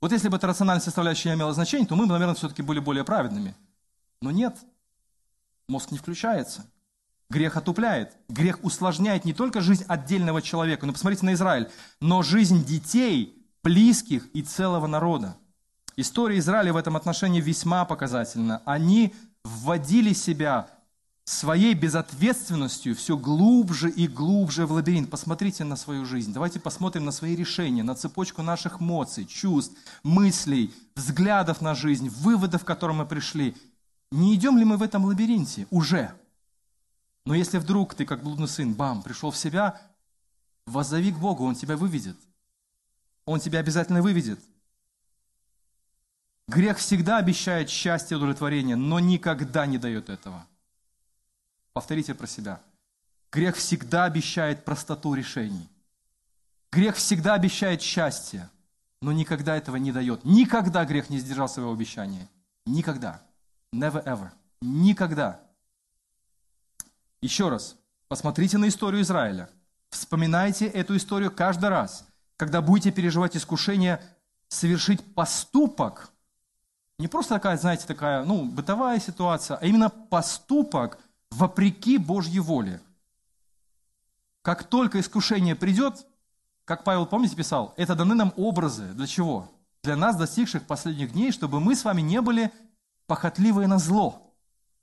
[0.00, 3.04] Вот если бы эта рациональная составляющая имела значение, то мы бы, наверное, все-таки были более
[3.04, 3.54] праведными.
[4.20, 4.56] Но нет–
[5.70, 6.66] мозг не включается.
[7.30, 8.16] Грех отупляет.
[8.28, 14.28] Грех усложняет не только жизнь отдельного человека, но посмотрите на Израиль, но жизнь детей, близких
[14.34, 15.36] и целого народа.
[15.96, 18.62] История Израиля в этом отношении весьма показательна.
[18.64, 20.68] Они вводили себя
[21.30, 25.10] своей безответственностью все глубже и глубже в лабиринт.
[25.10, 26.32] Посмотрите на свою жизнь.
[26.32, 32.64] Давайте посмотрим на свои решения, на цепочку наших эмоций, чувств, мыслей, взглядов на жизнь, выводов,
[32.64, 33.56] к которым мы пришли.
[34.10, 36.12] Не идем ли мы в этом лабиринте уже?
[37.24, 39.80] Но если вдруг ты, как блудный сын, бам, пришел в себя,
[40.66, 42.16] воззови к Богу, Он тебя выведет.
[43.24, 44.40] Он тебя обязательно выведет.
[46.48, 50.44] Грех всегда обещает счастье и удовлетворение, но никогда не дает этого.
[51.72, 52.60] Повторите про себя.
[53.32, 55.68] Грех всегда обещает простоту решений.
[56.72, 58.48] Грех всегда обещает счастье,
[59.00, 60.24] но никогда этого не дает.
[60.24, 62.28] Никогда грех не сдержал своего обещания.
[62.66, 63.22] Никогда.
[63.72, 64.30] Never ever.
[64.60, 65.40] Никогда.
[67.22, 67.76] Еще раз,
[68.08, 69.48] посмотрите на историю Израиля.
[69.90, 72.06] Вспоминайте эту историю каждый раз,
[72.36, 74.02] когда будете переживать искушение
[74.48, 76.10] совершить поступок.
[76.98, 80.98] Не просто такая, знаете, такая, ну, бытовая ситуация, а именно поступок
[81.30, 82.80] вопреки Божьей воле.
[84.42, 86.06] Как только искушение придет,
[86.64, 88.92] как Павел, помните, писал, это даны нам образы.
[88.94, 89.50] Для чего?
[89.82, 92.52] Для нас, достигших последних дней, чтобы мы с вами не были
[93.06, 94.34] похотливые на зло.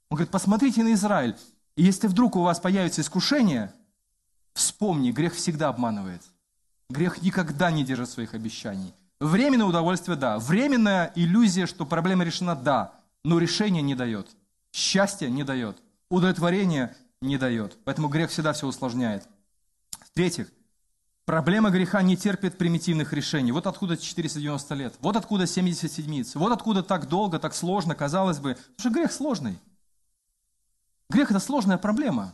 [0.09, 1.35] Он говорит, посмотрите на Израиль.
[1.75, 3.71] И если вдруг у вас появится искушение,
[4.53, 6.23] вспомни, грех всегда обманывает.
[6.89, 8.93] Грех никогда не держит своих обещаний.
[9.19, 10.39] Временное удовольствие– да.
[10.39, 12.93] Временная иллюзия, что проблема решена– да.
[13.23, 14.29] Но решение не дает.
[14.71, 15.77] Счастье не дает.
[16.09, 17.77] Удовлетворение не дает.
[17.83, 19.27] Поэтому грех всегда все усложняет.
[20.05, 20.49] В-третьих,
[21.27, 23.51] Проблема греха не терпит примитивных решений.
[23.51, 28.39] Вот откуда 490 лет, вот откуда 70 седмиц, вот откуда так долго, так сложно, казалось
[28.39, 28.53] бы.
[28.53, 29.59] Потому что грех сложный.
[31.09, 32.33] Грех– это сложная проблема.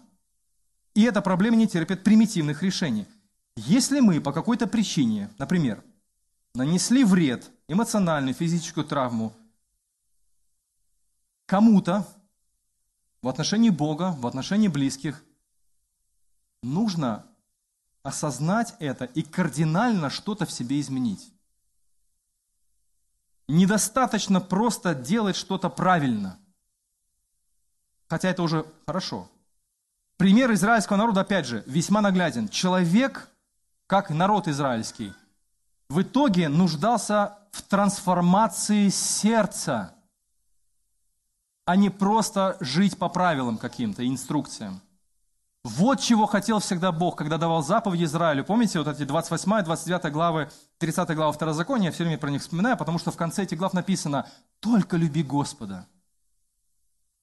[0.94, 3.08] И эта проблема не терпит примитивных решений.
[3.56, 5.84] Если мы по какой-то причине, например,
[6.54, 9.34] нанесли вред, эмоциональную, физическую травму
[11.48, 12.08] кому-то
[13.24, 15.24] в отношении Бога, в отношении близких,
[16.62, 17.26] нужно
[18.04, 21.32] осознать это и кардинально что-то в себе изменить.
[23.48, 26.38] Недостаточно просто делать что-то правильно.
[28.10, 29.30] Хотя это уже хорошо.
[30.18, 32.50] Пример израильского народа, опять же, весьма нагляден.
[32.50, 33.30] Человек,
[33.88, 35.14] как народ израильский,
[35.90, 39.96] в итоге нуждался в трансформации сердца,
[41.66, 44.82] а не просто жить по правилам каким-то, инструкциям.
[45.64, 48.44] Вот чего хотел всегда Бог, когда давал заповеди Израилю.
[48.44, 52.76] Помните вот эти 28, 29 главы, 30 глава Второзакония, я все время про них вспоминаю,
[52.76, 54.28] потому что в конце этих глав написано
[54.60, 55.88] «Только люби Господа».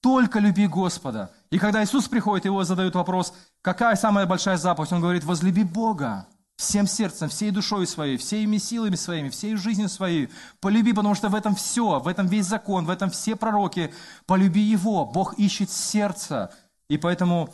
[0.01, 1.31] Только люби Господа.
[1.51, 4.91] И когда Иисус приходит, его задают вопрос, какая самая большая заповедь?
[4.91, 6.25] Он говорит, возлюби Бога
[6.61, 10.29] всем сердцем, всей душой своей, всеми силами своими, всей жизнью своей.
[10.59, 13.93] Полюби, потому что в этом все, в этом весь закон, в этом все пророки.
[14.25, 15.05] Полюби Его.
[15.05, 16.53] Бог ищет сердце.
[16.87, 17.49] И поэтому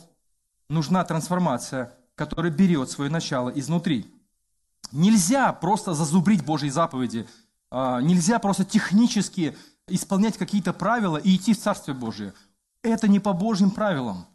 [0.69, 4.13] нужна трансформация, которая берет свое начало изнутри.
[4.91, 7.27] Нельзя просто зазубрить Божьи заповеди,
[7.71, 12.33] а, нельзя просто технически исполнять какие-то правила и идти в Царствие Божие.
[12.83, 14.25] Это не по Божьим правилам.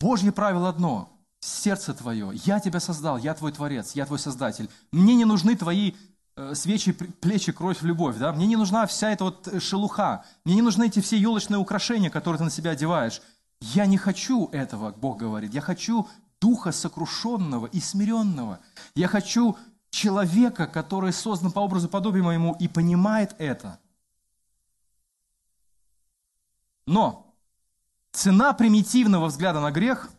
[0.00, 2.32] Божье правило одно– сердце твое.
[2.44, 4.68] Я тебя создал, я твой Творец, я твой Создатель.
[4.92, 5.94] Мне не нужны твои
[6.36, 8.16] э, свечи, плечи, кровь, любовь.
[8.16, 8.32] Да?
[8.32, 10.24] Мне не нужна вся эта вот э, шелуха.
[10.44, 13.22] Мне не нужны эти все елочные украшения, которые ты на себя одеваешь.
[13.60, 15.54] Я не хочу этого, Бог говорит.
[15.54, 16.08] Я хочу
[16.40, 18.60] духа сокрушенного и смиренного.
[18.94, 19.56] Я хочу
[19.90, 23.80] человека, который создан по образу подобию моему и понимает это.
[26.86, 27.34] Но
[28.12, 30.10] цена примитивного взгляда на грех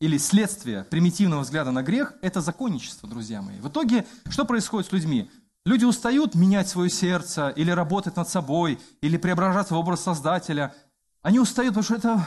[0.00, 3.58] или следствие примитивного взгляда на грех– это законничество, друзья мои.
[3.58, 5.30] В итоге что происходит с людьми?
[5.64, 10.74] Люди устают менять свое сердце или работать над собой, или преображаться в образ Создателя.
[11.20, 12.26] Они устают, потому что это,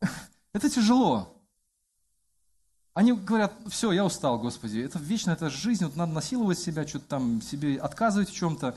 [0.52, 1.36] это тяжело.
[2.92, 7.06] Они говорят, все, я устал, Господи, это вечно, это жизнь, вот надо насиловать себя, что-то
[7.06, 8.76] там себе отказывать в чем-то.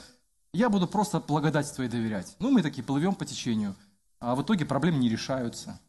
[0.53, 2.35] Я буду просто благодать Твоей доверять.
[2.39, 3.75] Ну, мы такие плывем по течению,
[4.19, 5.79] а в итоге проблемы не решаются.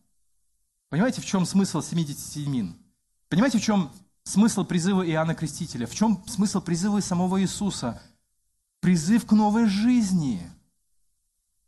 [0.95, 2.73] Понимаете, в чем смысл 77?
[3.29, 3.91] Понимаете, в чем
[4.23, 5.89] смысл призыва Иоанна Крестителя?
[5.89, 8.01] В чем смысл призыва самого Иисуса?
[8.79, 10.49] Призыв к новой жизни,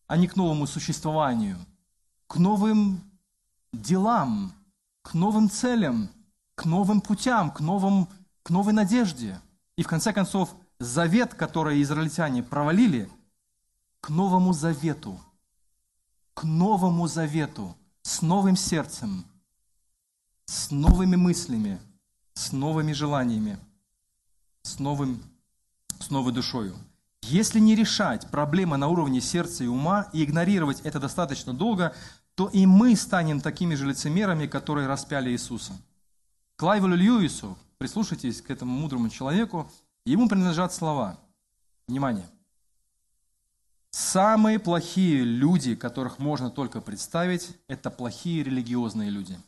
[0.06, 1.58] а не к новому существованию,
[2.28, 3.00] к новым
[3.72, 4.52] делам,
[5.02, 6.08] к новым целям–
[6.54, 8.08] к новым путям, к, новым,
[8.44, 9.40] к новой надежде.
[9.74, 13.10] И в конце концов, завет, который израильтяне провалили,
[14.00, 15.20] к новому завету,
[16.32, 17.76] к новому завету,
[18.06, 19.24] с новым сердцем,
[20.44, 21.80] с новыми мыслями,
[22.34, 23.58] с новыми желаниями,
[24.62, 25.20] с, новым,
[25.98, 26.76] с новой душою.
[27.22, 31.96] Если не решать проблемы на уровне сердца и ума и игнорировать это достаточно долго,
[32.36, 35.72] то и мы станем такими же лицемерами, которые распяли Иисуса.
[36.54, 39.68] Клайву Льюису, прислушайтесь к этому мудрому человеку,
[40.04, 41.18] ему принадлежат слова.
[41.88, 42.28] Внимание.
[43.98, 49.40] Самые плохие люди, которых можно только представить, это плохие религиозные люди.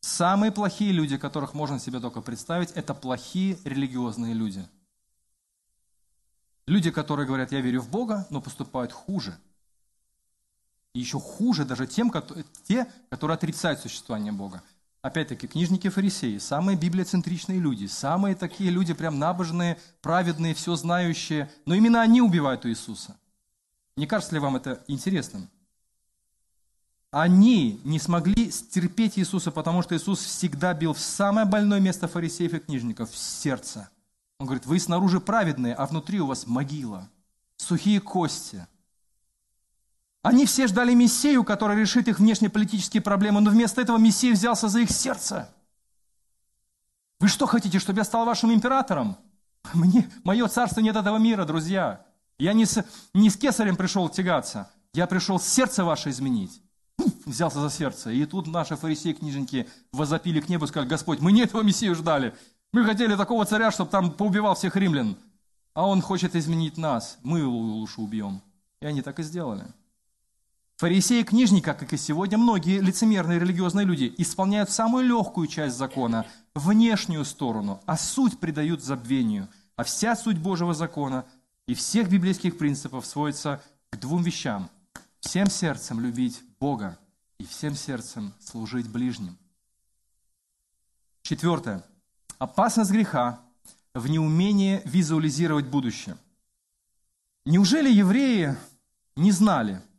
[0.00, 4.68] Самые плохие люди, которых можно себе только представить, это плохие религиозные люди.
[6.66, 9.38] Люди, которые говорят, я верю в Бога, но поступают хуже–
[10.94, 12.12] и еще хуже даже тем,
[12.64, 14.62] те, которые отрицают существование Бога.
[15.02, 21.74] Опять-таки, книжники фарисеи, самые библиоцентричные люди, самые такие люди прям набожные, праведные, все знающие, но
[21.74, 23.16] именно они убивают Иисуса.
[23.96, 25.50] Не кажется ли вам это интересным?
[27.10, 32.54] Они не смогли стерпеть Иисуса, потому что Иисус всегда бил в самое больное место фарисеев
[32.54, 33.90] и книжников, в сердце.
[34.38, 37.10] Он говорит, вы снаружи праведные, а внутри у вас могила,
[37.56, 38.68] сухие кости–
[40.22, 44.80] они все ждали Мессию, который решит их внешнеполитические проблемы, но вместо этого Мессия взялся за
[44.80, 45.52] их сердце.
[47.18, 49.16] Вы что хотите, чтобы я стал вашим императором?
[49.74, 52.04] Мне, мое царство нет этого мира, друзья.
[52.38, 56.62] Я не с, не с кесарем пришел тягаться, я пришел сердце ваше изменить.
[57.24, 58.10] Взялся за сердце.
[58.10, 61.94] И тут наши фарисеи, книжники возопили к небу и сказали, Господь, мы не этого Мессию
[61.94, 62.34] ждали.
[62.72, 65.16] Мы хотели такого царя, чтобы там поубивал всех римлян.
[65.74, 67.18] А он хочет изменить нас.
[67.22, 68.40] Мы его лучше убьем.
[68.80, 69.64] И они так и сделали.
[70.82, 76.26] Фарисеи и книжники, как и сегодня многие лицемерные религиозные люди, исполняют самую легкую часть закона,
[76.56, 79.48] внешнюю сторону, а суть придают забвению.
[79.76, 81.24] А вся суть Божьего закона
[81.68, 84.68] и всех библейских принципов сводится к двум вещам.
[85.20, 86.98] Всем сердцем любить Бога
[87.38, 89.38] и всем сердцем служить ближним.
[91.22, 91.84] Четвертое.
[92.40, 93.38] Опасность греха
[93.94, 96.16] в неумении визуализировать будущее.
[97.44, 98.56] Неужели евреи
[99.14, 99.80] не знали–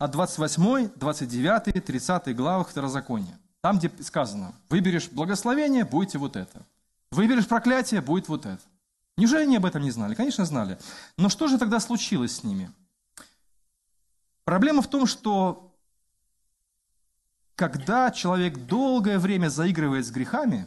[0.00, 3.38] от 28, 29, 30 главах Второзакония.
[3.60, 6.62] Там, где сказано, выберешь благословение, будете вот это.
[7.10, 8.62] Выберешь проклятие, будет вот это.
[9.18, 10.14] Неужели они об этом не знали?
[10.14, 10.78] Конечно, знали.
[11.18, 12.72] Но что же тогда случилось с ними?
[14.44, 15.70] Проблема в том, что
[17.54, 20.64] когда человек долгое время заигрывает с грехами,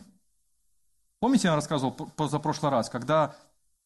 [1.20, 3.36] помните, я рассказывал за прошлый раз, когда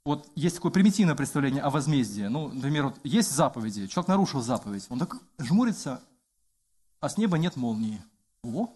[0.07, 2.23] вот есть такое примитивное представление о возмездии.
[2.23, 6.01] Ну, например, вот есть заповеди, человек нарушил заповедь, он так жмурится,
[7.01, 8.01] а с неба нет молнии.
[8.41, 8.73] О,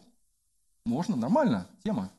[0.84, 2.12] можно, нормально, тема.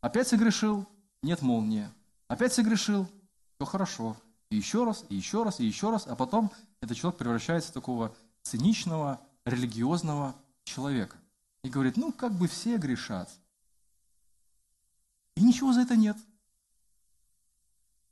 [0.00, 0.88] Опять согрешил,
[1.22, 1.88] нет молнии.
[2.26, 3.06] Опять согрешил,
[3.54, 4.16] все хорошо.
[4.50, 6.50] И еще раз, и еще раз, и еще раз, а потом
[6.80, 10.34] этот человек превращается в такого циничного, религиозного
[10.64, 11.16] человека.
[11.62, 13.30] И говорит, ну, как бы все грешат.
[15.36, 16.16] И ничего за это нет.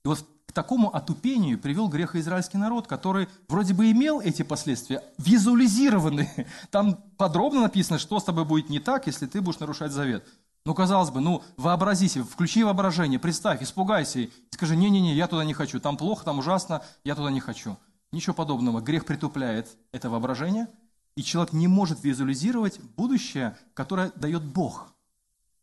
[0.04, 0.24] И вот
[0.56, 6.46] такому отупению привел грехоизраильский народ, который вроде бы имел эти последствия, визуализированные.
[6.70, 10.26] Там подробно написано, что с тобой будет не так, если ты будешь нарушать завет.
[10.64, 15.44] Ну, казалось бы, ну, вообрази себе, включи воображение, представь, испугайся и скажи, не-не-не, я туда
[15.44, 17.76] не хочу, там плохо, там ужасно, я туда не хочу.
[18.10, 18.80] Ничего подобного.
[18.80, 20.68] Грех притупляет это воображение,
[21.16, 24.88] и человек не может визуализировать будущее, которое дает Бог.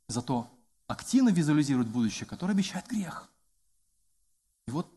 [0.07, 0.45] Зато
[0.85, 3.27] активно визуализирует будущее, которое обещает грех.
[4.67, 4.91] И вот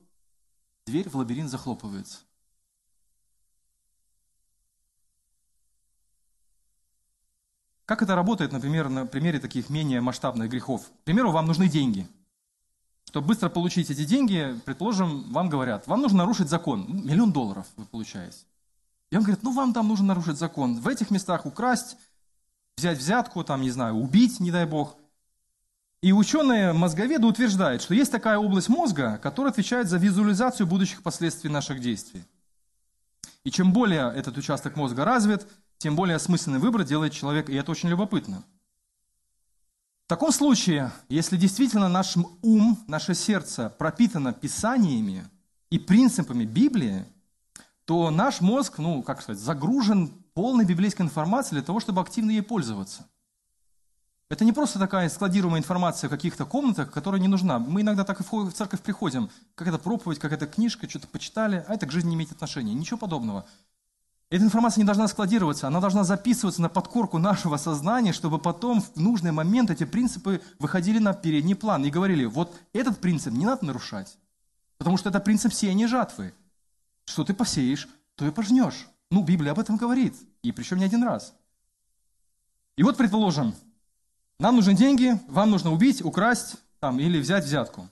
[0.86, 2.18] дверь в лабиринт захлопывается.
[7.84, 10.86] Как это работает, например, на примере таких менее масштабных грехов?
[10.86, 12.08] К примеру, вам нужны деньги.
[13.04, 16.84] Чтобы быстро получить эти деньги, предположим, вам говорят, вам нужно нарушить закон.
[16.88, 18.38] Ну, миллион долларов вы получаете.
[19.10, 20.80] И он говорит, ну вам там нужно нарушить закон.
[20.80, 21.96] В этих местах украсть,
[22.76, 24.96] взять взятку, там, не знаю, убить, не дай бог.
[26.02, 31.80] И ученые-мозговеды утверждают, что есть такая область мозга, которая отвечает за визуализацию будущих последствий наших
[31.80, 32.24] действий.
[33.44, 35.46] И чем более этот участок мозга развит,
[35.78, 38.44] тем более осмысленный выбор делает человек, и это очень любопытно.
[40.04, 45.24] В таком случае, если действительно наш ум, наше сердце пропитано писаниями
[45.70, 47.04] и принципами Библии,
[47.86, 52.42] то наш мозг, ну, как сказать, загружен полной библейской информацией для того, чтобы активно ей
[52.42, 53.08] пользоваться.
[54.28, 57.60] Это не просто такая складируемая информация в каких-то комнатах, которая не нужна.
[57.60, 61.64] Мы иногда так и в церковь приходим, как это проповедь, как эта книжка, что-то почитали,
[61.68, 62.74] а это к жизни не имеет отношения.
[62.74, 63.46] Ничего подобного.
[64.28, 68.96] Эта информация не должна складироваться, она должна записываться на подкорку нашего сознания, чтобы потом в
[68.96, 73.64] нужный момент эти принципы выходили на передний план и говорили, вот этот принцип не надо
[73.64, 74.18] нарушать,
[74.78, 76.34] потому что это принцип сеяния жатвы.
[77.04, 78.88] Что ты посеешь, то и пожнешь.
[79.12, 81.32] Ну, Библия об этом говорит, и причем не один раз.
[82.76, 83.54] И вот, предположим,
[84.38, 87.88] нам нужны деньги, вам нужно убить, украсть там, или взять взятку.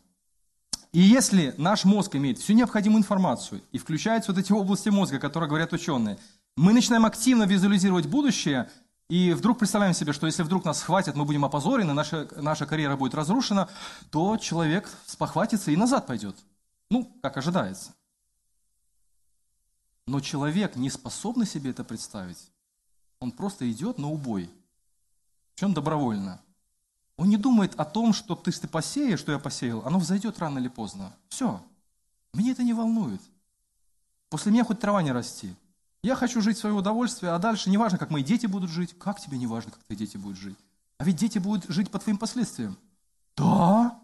[0.92, 5.48] И если наш мозг имеет всю необходимую информацию и включается вот эти области мозга, которые
[5.48, 6.18] говорят ученые,
[6.56, 8.70] мы начинаем активно визуализировать будущее,
[9.08, 12.96] и вдруг представляем себе, что если вдруг нас схватят, мы будем опозорены, наша, наша карьера
[12.96, 13.68] будет разрушена,
[14.10, 16.36] то человек спохватится и назад пойдет.
[16.90, 17.92] Ну, как ожидается.
[20.06, 22.50] Но человек, не способный себе это представить,
[23.20, 24.50] он просто идет на убой.
[25.54, 26.40] Причем добровольно.
[27.16, 30.58] Он не думает о том, что ты, ты посеешь, что я посеял, оно взойдет рано
[30.58, 31.12] или поздно.
[31.28, 31.62] Все.
[32.32, 33.20] Меня это не волнует.
[34.30, 35.54] После меня хоть трава не расти.
[36.02, 38.98] Я хочу жить в свое удовольствие, а дальше не важно, как мои дети будут жить.
[38.98, 40.58] Как тебе не важно, как твои дети будут жить?
[40.98, 42.76] А ведь дети будут жить по твоим последствиям.
[43.36, 44.00] Да,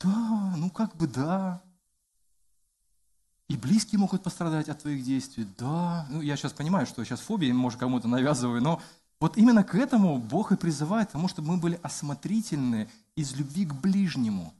[0.00, 1.62] да, ну как бы да.
[3.48, 5.46] И близкие могут пострадать от твоих действий.
[5.56, 8.82] Да, ну я сейчас понимаю, что я сейчас фобии, может, кому-то навязываю, но
[9.20, 13.74] вот именно к этому Бог и призывает, тому, чтобы мы были осмотрительны из любви к
[13.74, 14.54] ближнему.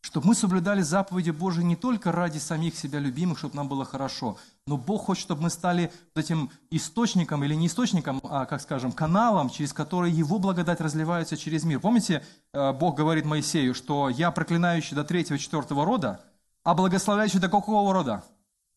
[0.00, 4.36] Чтобы мы соблюдали заповеди Божьи не только ради самих себя любимых, чтобы нам было хорошо,
[4.66, 9.48] но Бог хочет, чтобы мы стали этим источником или не источником, а, как скажем, каналом,
[9.48, 11.80] через который Его благодать разливается через мир.
[11.80, 12.22] Помните,
[12.52, 16.20] э, Бог говорит Моисею, что «я проклинающий до третьего, четвертого рода,
[16.64, 18.24] а благословляющий до какого рода?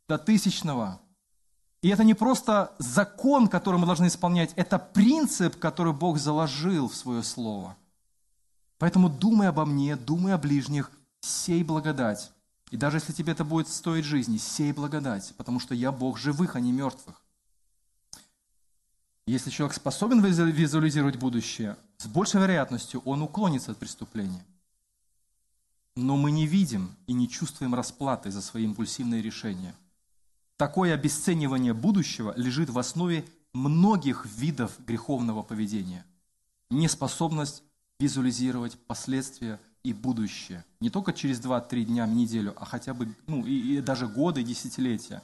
[0.07, 1.01] До тысячного».
[1.81, 6.95] И это не просто закон, который мы должны исполнять, это принцип, который Бог заложил в
[6.95, 7.75] свое слово.
[8.79, 12.31] Поэтому думай обо мне, думай о ближних, сей благодать.
[12.71, 16.55] И даже если тебе это будет стоить жизни, сей благодать, потому что я Бог живых,
[16.55, 17.21] а не мертвых.
[19.25, 24.43] Если человек способен визуализировать будущее, с большей вероятностью он уклонится от преступления.
[25.95, 29.75] Но мы не видим и не чувствуем расплаты за свои импульсивные решения–
[30.57, 36.05] Такое обесценивание будущего лежит в основе многих видов греховного поведения.
[36.69, 37.63] Неспособность
[37.99, 40.65] визуализировать последствия и будущее.
[40.79, 45.21] Не только через 2-3 дня неделю, а хотя бы ну, и, и даже годы, десятилетия.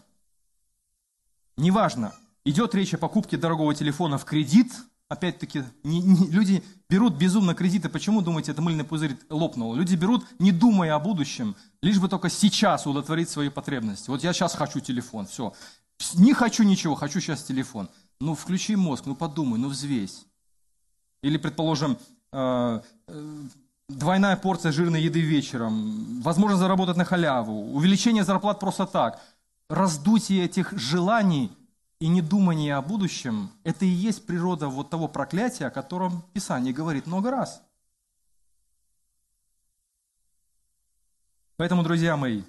[1.57, 2.13] Неважно,
[2.45, 4.71] идет речь о покупке дорогого телефона в кредит–
[5.13, 7.89] опять-таки, не, не, люди берут безумно кредиты.
[7.89, 9.75] Почему, думаете, это мыльный пузырь лопнул?
[9.75, 14.09] Люди берут, не думая о будущем, лишь бы только сейчас удовлетворить свои потребности.
[14.09, 15.53] Вот я сейчас хочу телефон, все.
[16.15, 17.89] Не хочу ничего, хочу сейчас телефон.
[18.19, 20.25] Ну, включи мозг, ну подумай, ну взвесь.
[21.21, 21.97] Или, предположим,
[22.31, 23.41] э, э,
[23.89, 29.21] двойная порция жирной еды вечером, возможность заработать на халяву, увеличение зарплат просто так.
[29.69, 31.51] Раздутие этих желаний–
[32.03, 37.07] и недумание о будущем– это и есть природа вот того проклятия, о котором Писание говорит
[37.07, 37.63] много раз.
[41.55, 42.43] Поэтому, друзья мои,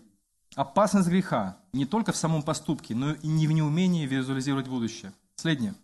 [0.57, 5.13] опасность греха не только в самом поступке, но и не в неумении визуализировать будущее.
[5.37, 5.77] Следнее.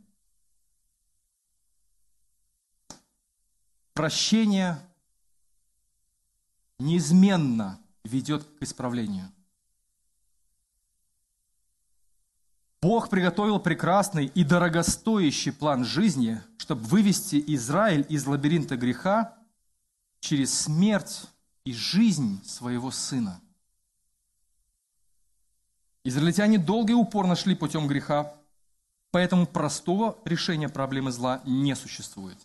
[3.92, 4.80] Прощение
[6.80, 9.30] неизменно ведет к исправлению–
[12.82, 19.36] Бог приготовил прекрасный и дорогостоящий план жизни, чтобы вывести Израиль из лабиринта греха
[20.20, 21.26] через смерть
[21.64, 23.40] и жизнь своего Сына.
[26.04, 28.34] Израильтяне долго и упорно шли путем греха,
[29.10, 32.38] поэтому простого решения проблемы зла не существует.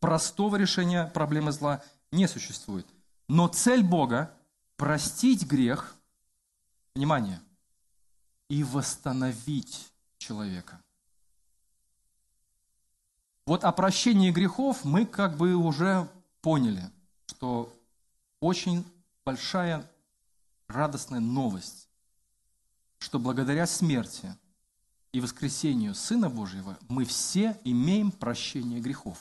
[0.00, 2.86] Простого решения проблемы зла не существует.
[3.26, 4.34] Но цель Бога–
[4.76, 5.96] простить грех,
[6.94, 7.40] внимание,
[8.48, 10.80] и восстановить человека.
[13.46, 16.08] Вот о прощении грехов мы как бы уже
[16.42, 16.90] поняли,
[17.26, 17.74] что
[18.40, 18.84] очень
[19.24, 19.90] большая
[20.68, 21.88] радостная новость,
[22.98, 24.36] что благодаря смерти
[25.12, 29.18] и воскресению Сына Божьего мы все имеем прощение грехов.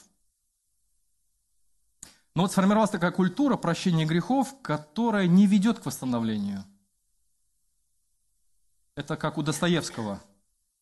[2.36, 6.63] Но вот сформировалась такая культура прощения грехов, которая не ведет к восстановлению.
[8.98, 10.22] Это как у Достоевского.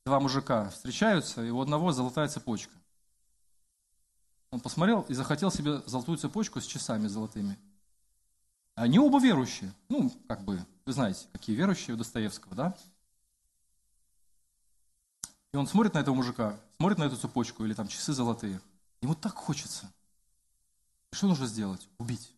[0.06, 2.74] Два мужика встречаются, и у одного золотая цепочка.
[4.50, 7.60] Он посмотрел и захотел себе золотую цепочку с часами золотыми.
[8.74, 9.72] Они оба верующие.
[9.90, 12.78] Ну, как бы, вы знаете, какие верующие у Достоевского, да?
[15.54, 18.60] И он смотрит на этого мужика, смотрит на эту цепочку или там часы золотые.
[19.02, 19.92] Ему так хочется–
[21.16, 21.88] что нужно сделать?
[21.98, 22.36] Убить.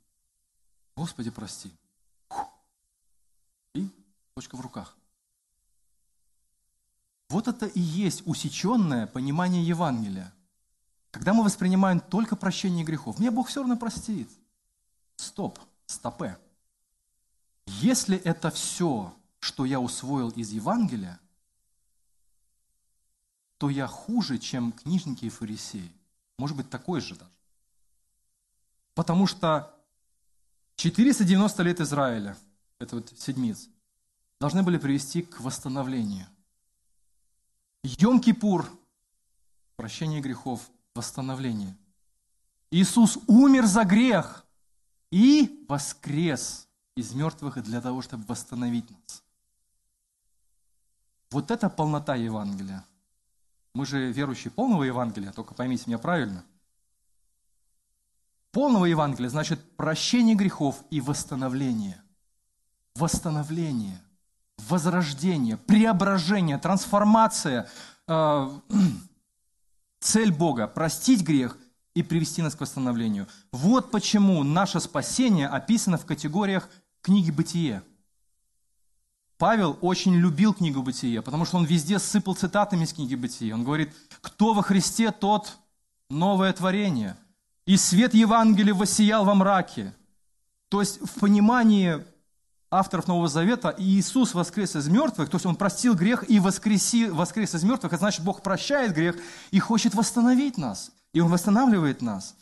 [0.95, 1.73] Господи, прости.
[3.73, 3.89] И
[4.35, 4.95] точка в руках.
[7.29, 10.33] Вот это и есть усеченное понимание Евангелия.
[11.11, 14.29] Когда мы воспринимаем только прощение грехов, мне Бог все равно простит.
[15.15, 16.37] Стоп, стопе.
[17.65, 21.19] Если это все, что я усвоил из Евангелия,
[23.57, 25.91] то я хуже, чем книжники и фарисеи.
[26.37, 27.31] Может быть, такой же даже.
[28.93, 29.75] Потому что
[30.75, 32.37] 490 лет Израиля,
[32.79, 33.67] это вот седмиц,
[34.39, 36.27] должны были привести к восстановлению.
[37.83, 38.65] Йом-Кипур,
[39.75, 41.75] прощение грехов, восстановление.
[42.71, 44.45] Иисус умер за грех
[45.11, 49.23] и воскрес из мертвых для того, чтобы восстановить нас.
[51.31, 52.85] Вот это полнота Евангелия.
[53.73, 56.43] Мы же верующие полного Евангелия, только поймите меня правильно–
[58.57, 62.01] полного Евангелия значит прощение грехов и восстановление.
[62.95, 64.01] Восстановление,
[64.57, 67.69] возрождение, преображение, трансформация.
[68.07, 68.49] Э,
[69.99, 71.57] цель Бога– простить грех
[71.93, 73.27] и привести нас к восстановлению.
[73.51, 76.69] Вот почему наше спасение описано в категориях
[77.01, 77.83] книги «Бытие».
[79.37, 83.53] Павел очень любил книгу «Бытие», потому что он везде сыпал цитатами из книги «Бытие».
[83.53, 85.57] Он говорит, кто во Христе, тот
[86.09, 87.15] новое творение–
[87.67, 89.93] и свет Евангелия воссиял во мраке.
[90.69, 92.03] То есть в понимании
[92.69, 97.55] авторов Нового Завета Иисус воскрес из мертвых, то есть Он простил грех и воскреси, воскрес
[97.55, 99.15] из мертвых, это значит, Бог прощает грех
[99.51, 100.91] и хочет восстановить нас.
[101.13, 102.35] И Он восстанавливает нас.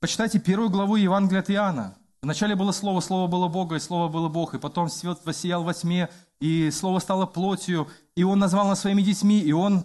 [0.00, 1.96] Почитайте первую главу Евангелия от Иоанна.
[2.22, 5.74] Вначале было Слово, Слово было Бога, и Слово было Бог, и потом свет воссиял во
[5.74, 6.08] тьме,
[6.40, 9.84] и Слово стало плотью, и Он назвал нас своими детьми, и Он...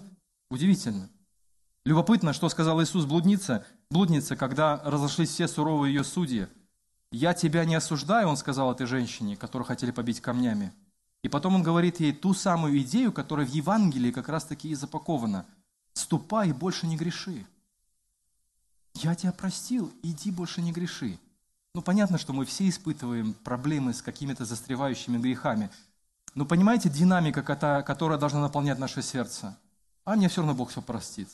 [0.49, 1.09] Удивительно.
[1.85, 6.47] Любопытно, что сказал Иисус блуднице, блуднице, когда разошлись все суровые ее судьи.
[7.14, 10.74] «Я тебя не осуждаю», он сказал этой женщине, которую хотели побить камнями.
[11.22, 15.45] И потом он говорит ей ту самую идею, которая в Евангелии как раз-таки и запакована.
[15.93, 17.45] «Ступай больше не греши».
[18.95, 21.20] «Я тебя простил, иди больше не греши».
[21.76, 25.70] Ну, понятно, что мы все испытываем проблемы с какими-то застревающими грехами.
[26.34, 27.43] Но понимаете, динамика,
[27.84, 29.55] которая должна наполнять наше сердце?
[30.03, 31.30] А мне все равно Бог все простит.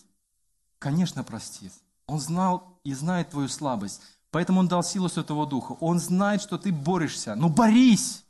[0.78, 1.72] Конечно, простит.
[2.06, 4.02] Он знал и знает твою слабость.
[4.32, 5.74] Поэтому Он дал силу Святого Духа.
[5.74, 7.36] Он знает, что ты борешься.
[7.36, 8.26] Ну, борись!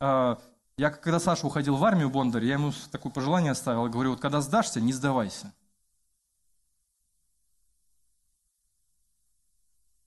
[0.00, 0.40] А,
[0.76, 3.88] я, когда Саша уходил в армию, Бондарь, я ему такое пожелание оставил.
[3.88, 5.52] Говорю, вот когда сдашься, не сдавайся.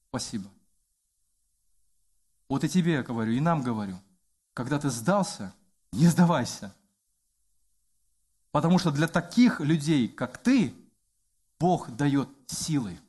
[0.09, 0.49] Спасибо.
[2.47, 3.99] Вот и тебе я говорю, и нам говорю.
[4.53, 5.53] Когда ты сдался,
[5.91, 6.73] не сдавайся.
[8.51, 10.73] Потому что для таких людей, как ты,
[11.59, 12.99] Бог дает силы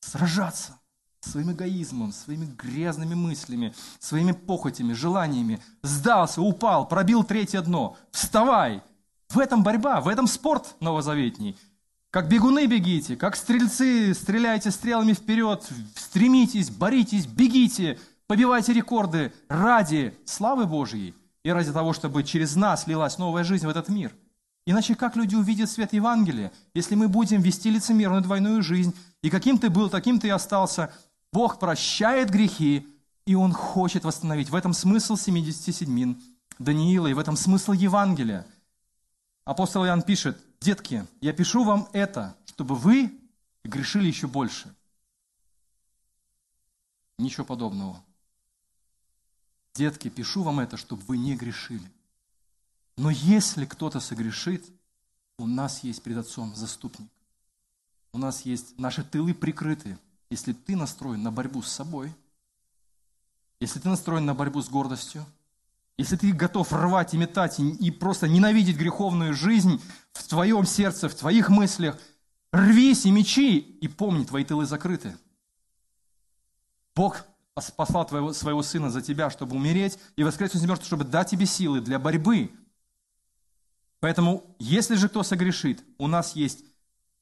[0.00, 0.78] сражаться
[1.24, 5.60] своим эгоизмом, своими грязными мыслями, своими похотями, желаниями.
[5.82, 7.96] Сдался, упал, пробил третье дно.
[8.10, 8.82] Вставай!
[9.30, 11.56] В этом борьба, в этом спорт новозаветний.
[12.10, 20.66] Как бегуны бегите, как стрельцы стреляйте стрелами вперед, стремитесь, боритесь, бегите, побивайте рекорды ради славы
[20.66, 24.12] Божьей и ради того, чтобы через нас лилась новая жизнь в этот мир.
[24.66, 29.58] Иначе как люди увидят свет Евангелия, если мы будем вести лицемерную двойную жизнь, и каким
[29.58, 30.92] ты был, таким ты и остался?
[31.32, 32.86] Бог прощает грехи,
[33.24, 34.50] и Он хочет восстановить.
[34.50, 36.20] В этом смысл 77
[36.58, 38.46] Даниила, и в этом смысл Евангелия.
[39.44, 43.18] Апостол Иоанн пишет, «Детки, я пишу вам это, чтобы вы
[43.64, 44.72] грешили еще больше».
[47.18, 48.02] Ничего подобного.
[49.74, 51.90] Детки, пишу вам это, чтобы вы не грешили.
[52.96, 54.64] Но если кто-то согрешит,
[55.38, 57.08] у нас есть пред Отцом заступник.
[58.12, 59.98] У нас есть наши тылы прикрыты.
[60.32, 62.10] Если ты настроен на борьбу с собой,
[63.60, 65.26] если ты настроен на борьбу с гордостью,
[65.98, 69.78] если ты готов рвать и метать и, просто ненавидеть греховную жизнь
[70.14, 72.00] в твоем сердце, в твоих мыслях,
[72.50, 75.18] рвись и мечи, и помни, твои тылы закрыты.
[76.96, 77.26] Бог
[77.76, 81.44] послал твоего, своего сына за тебя, чтобы умереть и воскреснуть из мертвых, чтобы дать тебе
[81.44, 82.50] силы для борьбы.
[84.00, 86.64] Поэтому, если же кто согрешит, у нас есть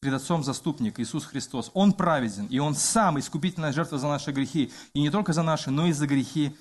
[0.00, 1.70] пред Отцом заступник Иисус Христос.
[1.74, 4.72] Он праведен, и Он сам искупительная жертва за наши грехи.
[4.94, 6.56] И не только за наши, но и за грехи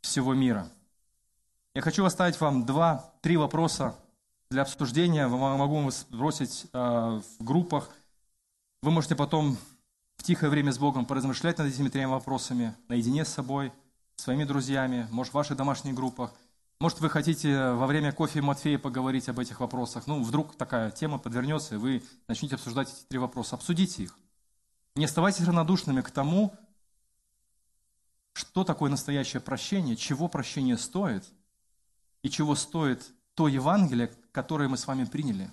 [0.00, 0.68] всего мира.
[1.74, 3.94] Я хочу оставить вам два-три вопроса
[4.50, 5.28] для обсуждения.
[5.28, 6.78] Могу вам бросить э,
[7.38, 7.90] в группах.
[8.82, 9.56] Вы можете потом
[10.16, 13.72] в тихое время с Богом поразмышлять над этими тремя вопросами, наедине с собой,
[14.16, 16.32] своими друзьями, может, в ваших домашних группах.
[16.82, 20.08] Может, вы хотите во время кофе Матфея поговорить об этих вопросах.
[20.08, 23.54] Ну, вдруг такая тема подвернется, и вы начнете обсуждать эти три вопроса.
[23.54, 24.18] Обсудите их.
[24.96, 26.52] Не оставайтесь равнодушными к тому,
[28.32, 31.24] что такое настоящее прощение, чего прощение стоит,
[32.22, 35.52] и чего стоит то Евангелие, которое мы с вами приняли,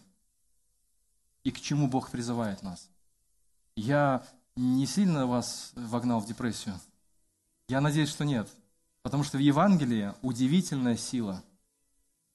[1.44, 2.90] и к чему Бог призывает нас.
[3.76, 4.26] Я
[4.56, 6.80] не сильно вас вогнал в депрессию?
[7.68, 8.50] Я надеюсь, что нет.
[9.02, 11.44] Потому что в Евангелии удивительная сила.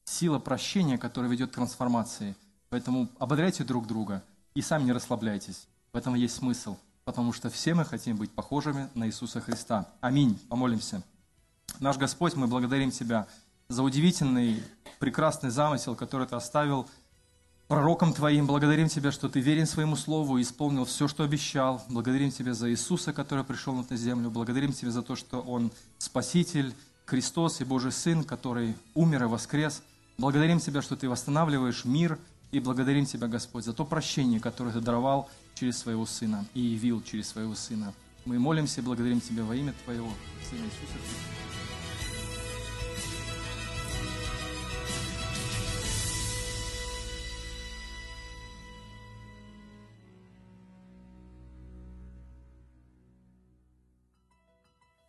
[0.05, 2.37] Сила прощения, которая ведет к трансформации.
[2.69, 4.23] Поэтому ободряйте друг друга
[4.55, 5.67] и сами не расслабляйтесь.
[5.93, 6.77] В этом есть смысл.
[7.05, 9.89] Потому что все мы хотим быть похожими на Иисуса Христа.
[10.01, 10.39] Аминь.
[10.49, 11.03] Помолимся.
[11.81, 13.27] Наш Господь, мы благодарим Тебя
[13.69, 14.63] за удивительный,
[14.99, 16.89] прекрасный замысел, который Ты оставил–
[17.69, 18.47] пророком Твоим.
[18.47, 21.83] Благодарим Тебя, что Ты верен своему Слову и исполнил все, что обещал.
[21.89, 24.31] Благодарим Тебя за Иисуса, который пришел на эту землю.
[24.31, 26.75] Благодарим Тебя за то, что Он Спаситель,
[27.07, 29.83] Христос и Божий Сын, который умер и воскрес.
[30.19, 32.19] Благодарим Тебя, что Ты восстанавливаешь мир,
[32.53, 37.03] и благодарим Тебя, Господь, за то прощение, которое Ты даровал через Своего Сына и явил
[37.03, 37.93] через Своего Сына.
[38.25, 40.11] Мы молимся и благодарим Тебя во имя Твоего
[40.49, 41.54] Сына Иисуса Христа.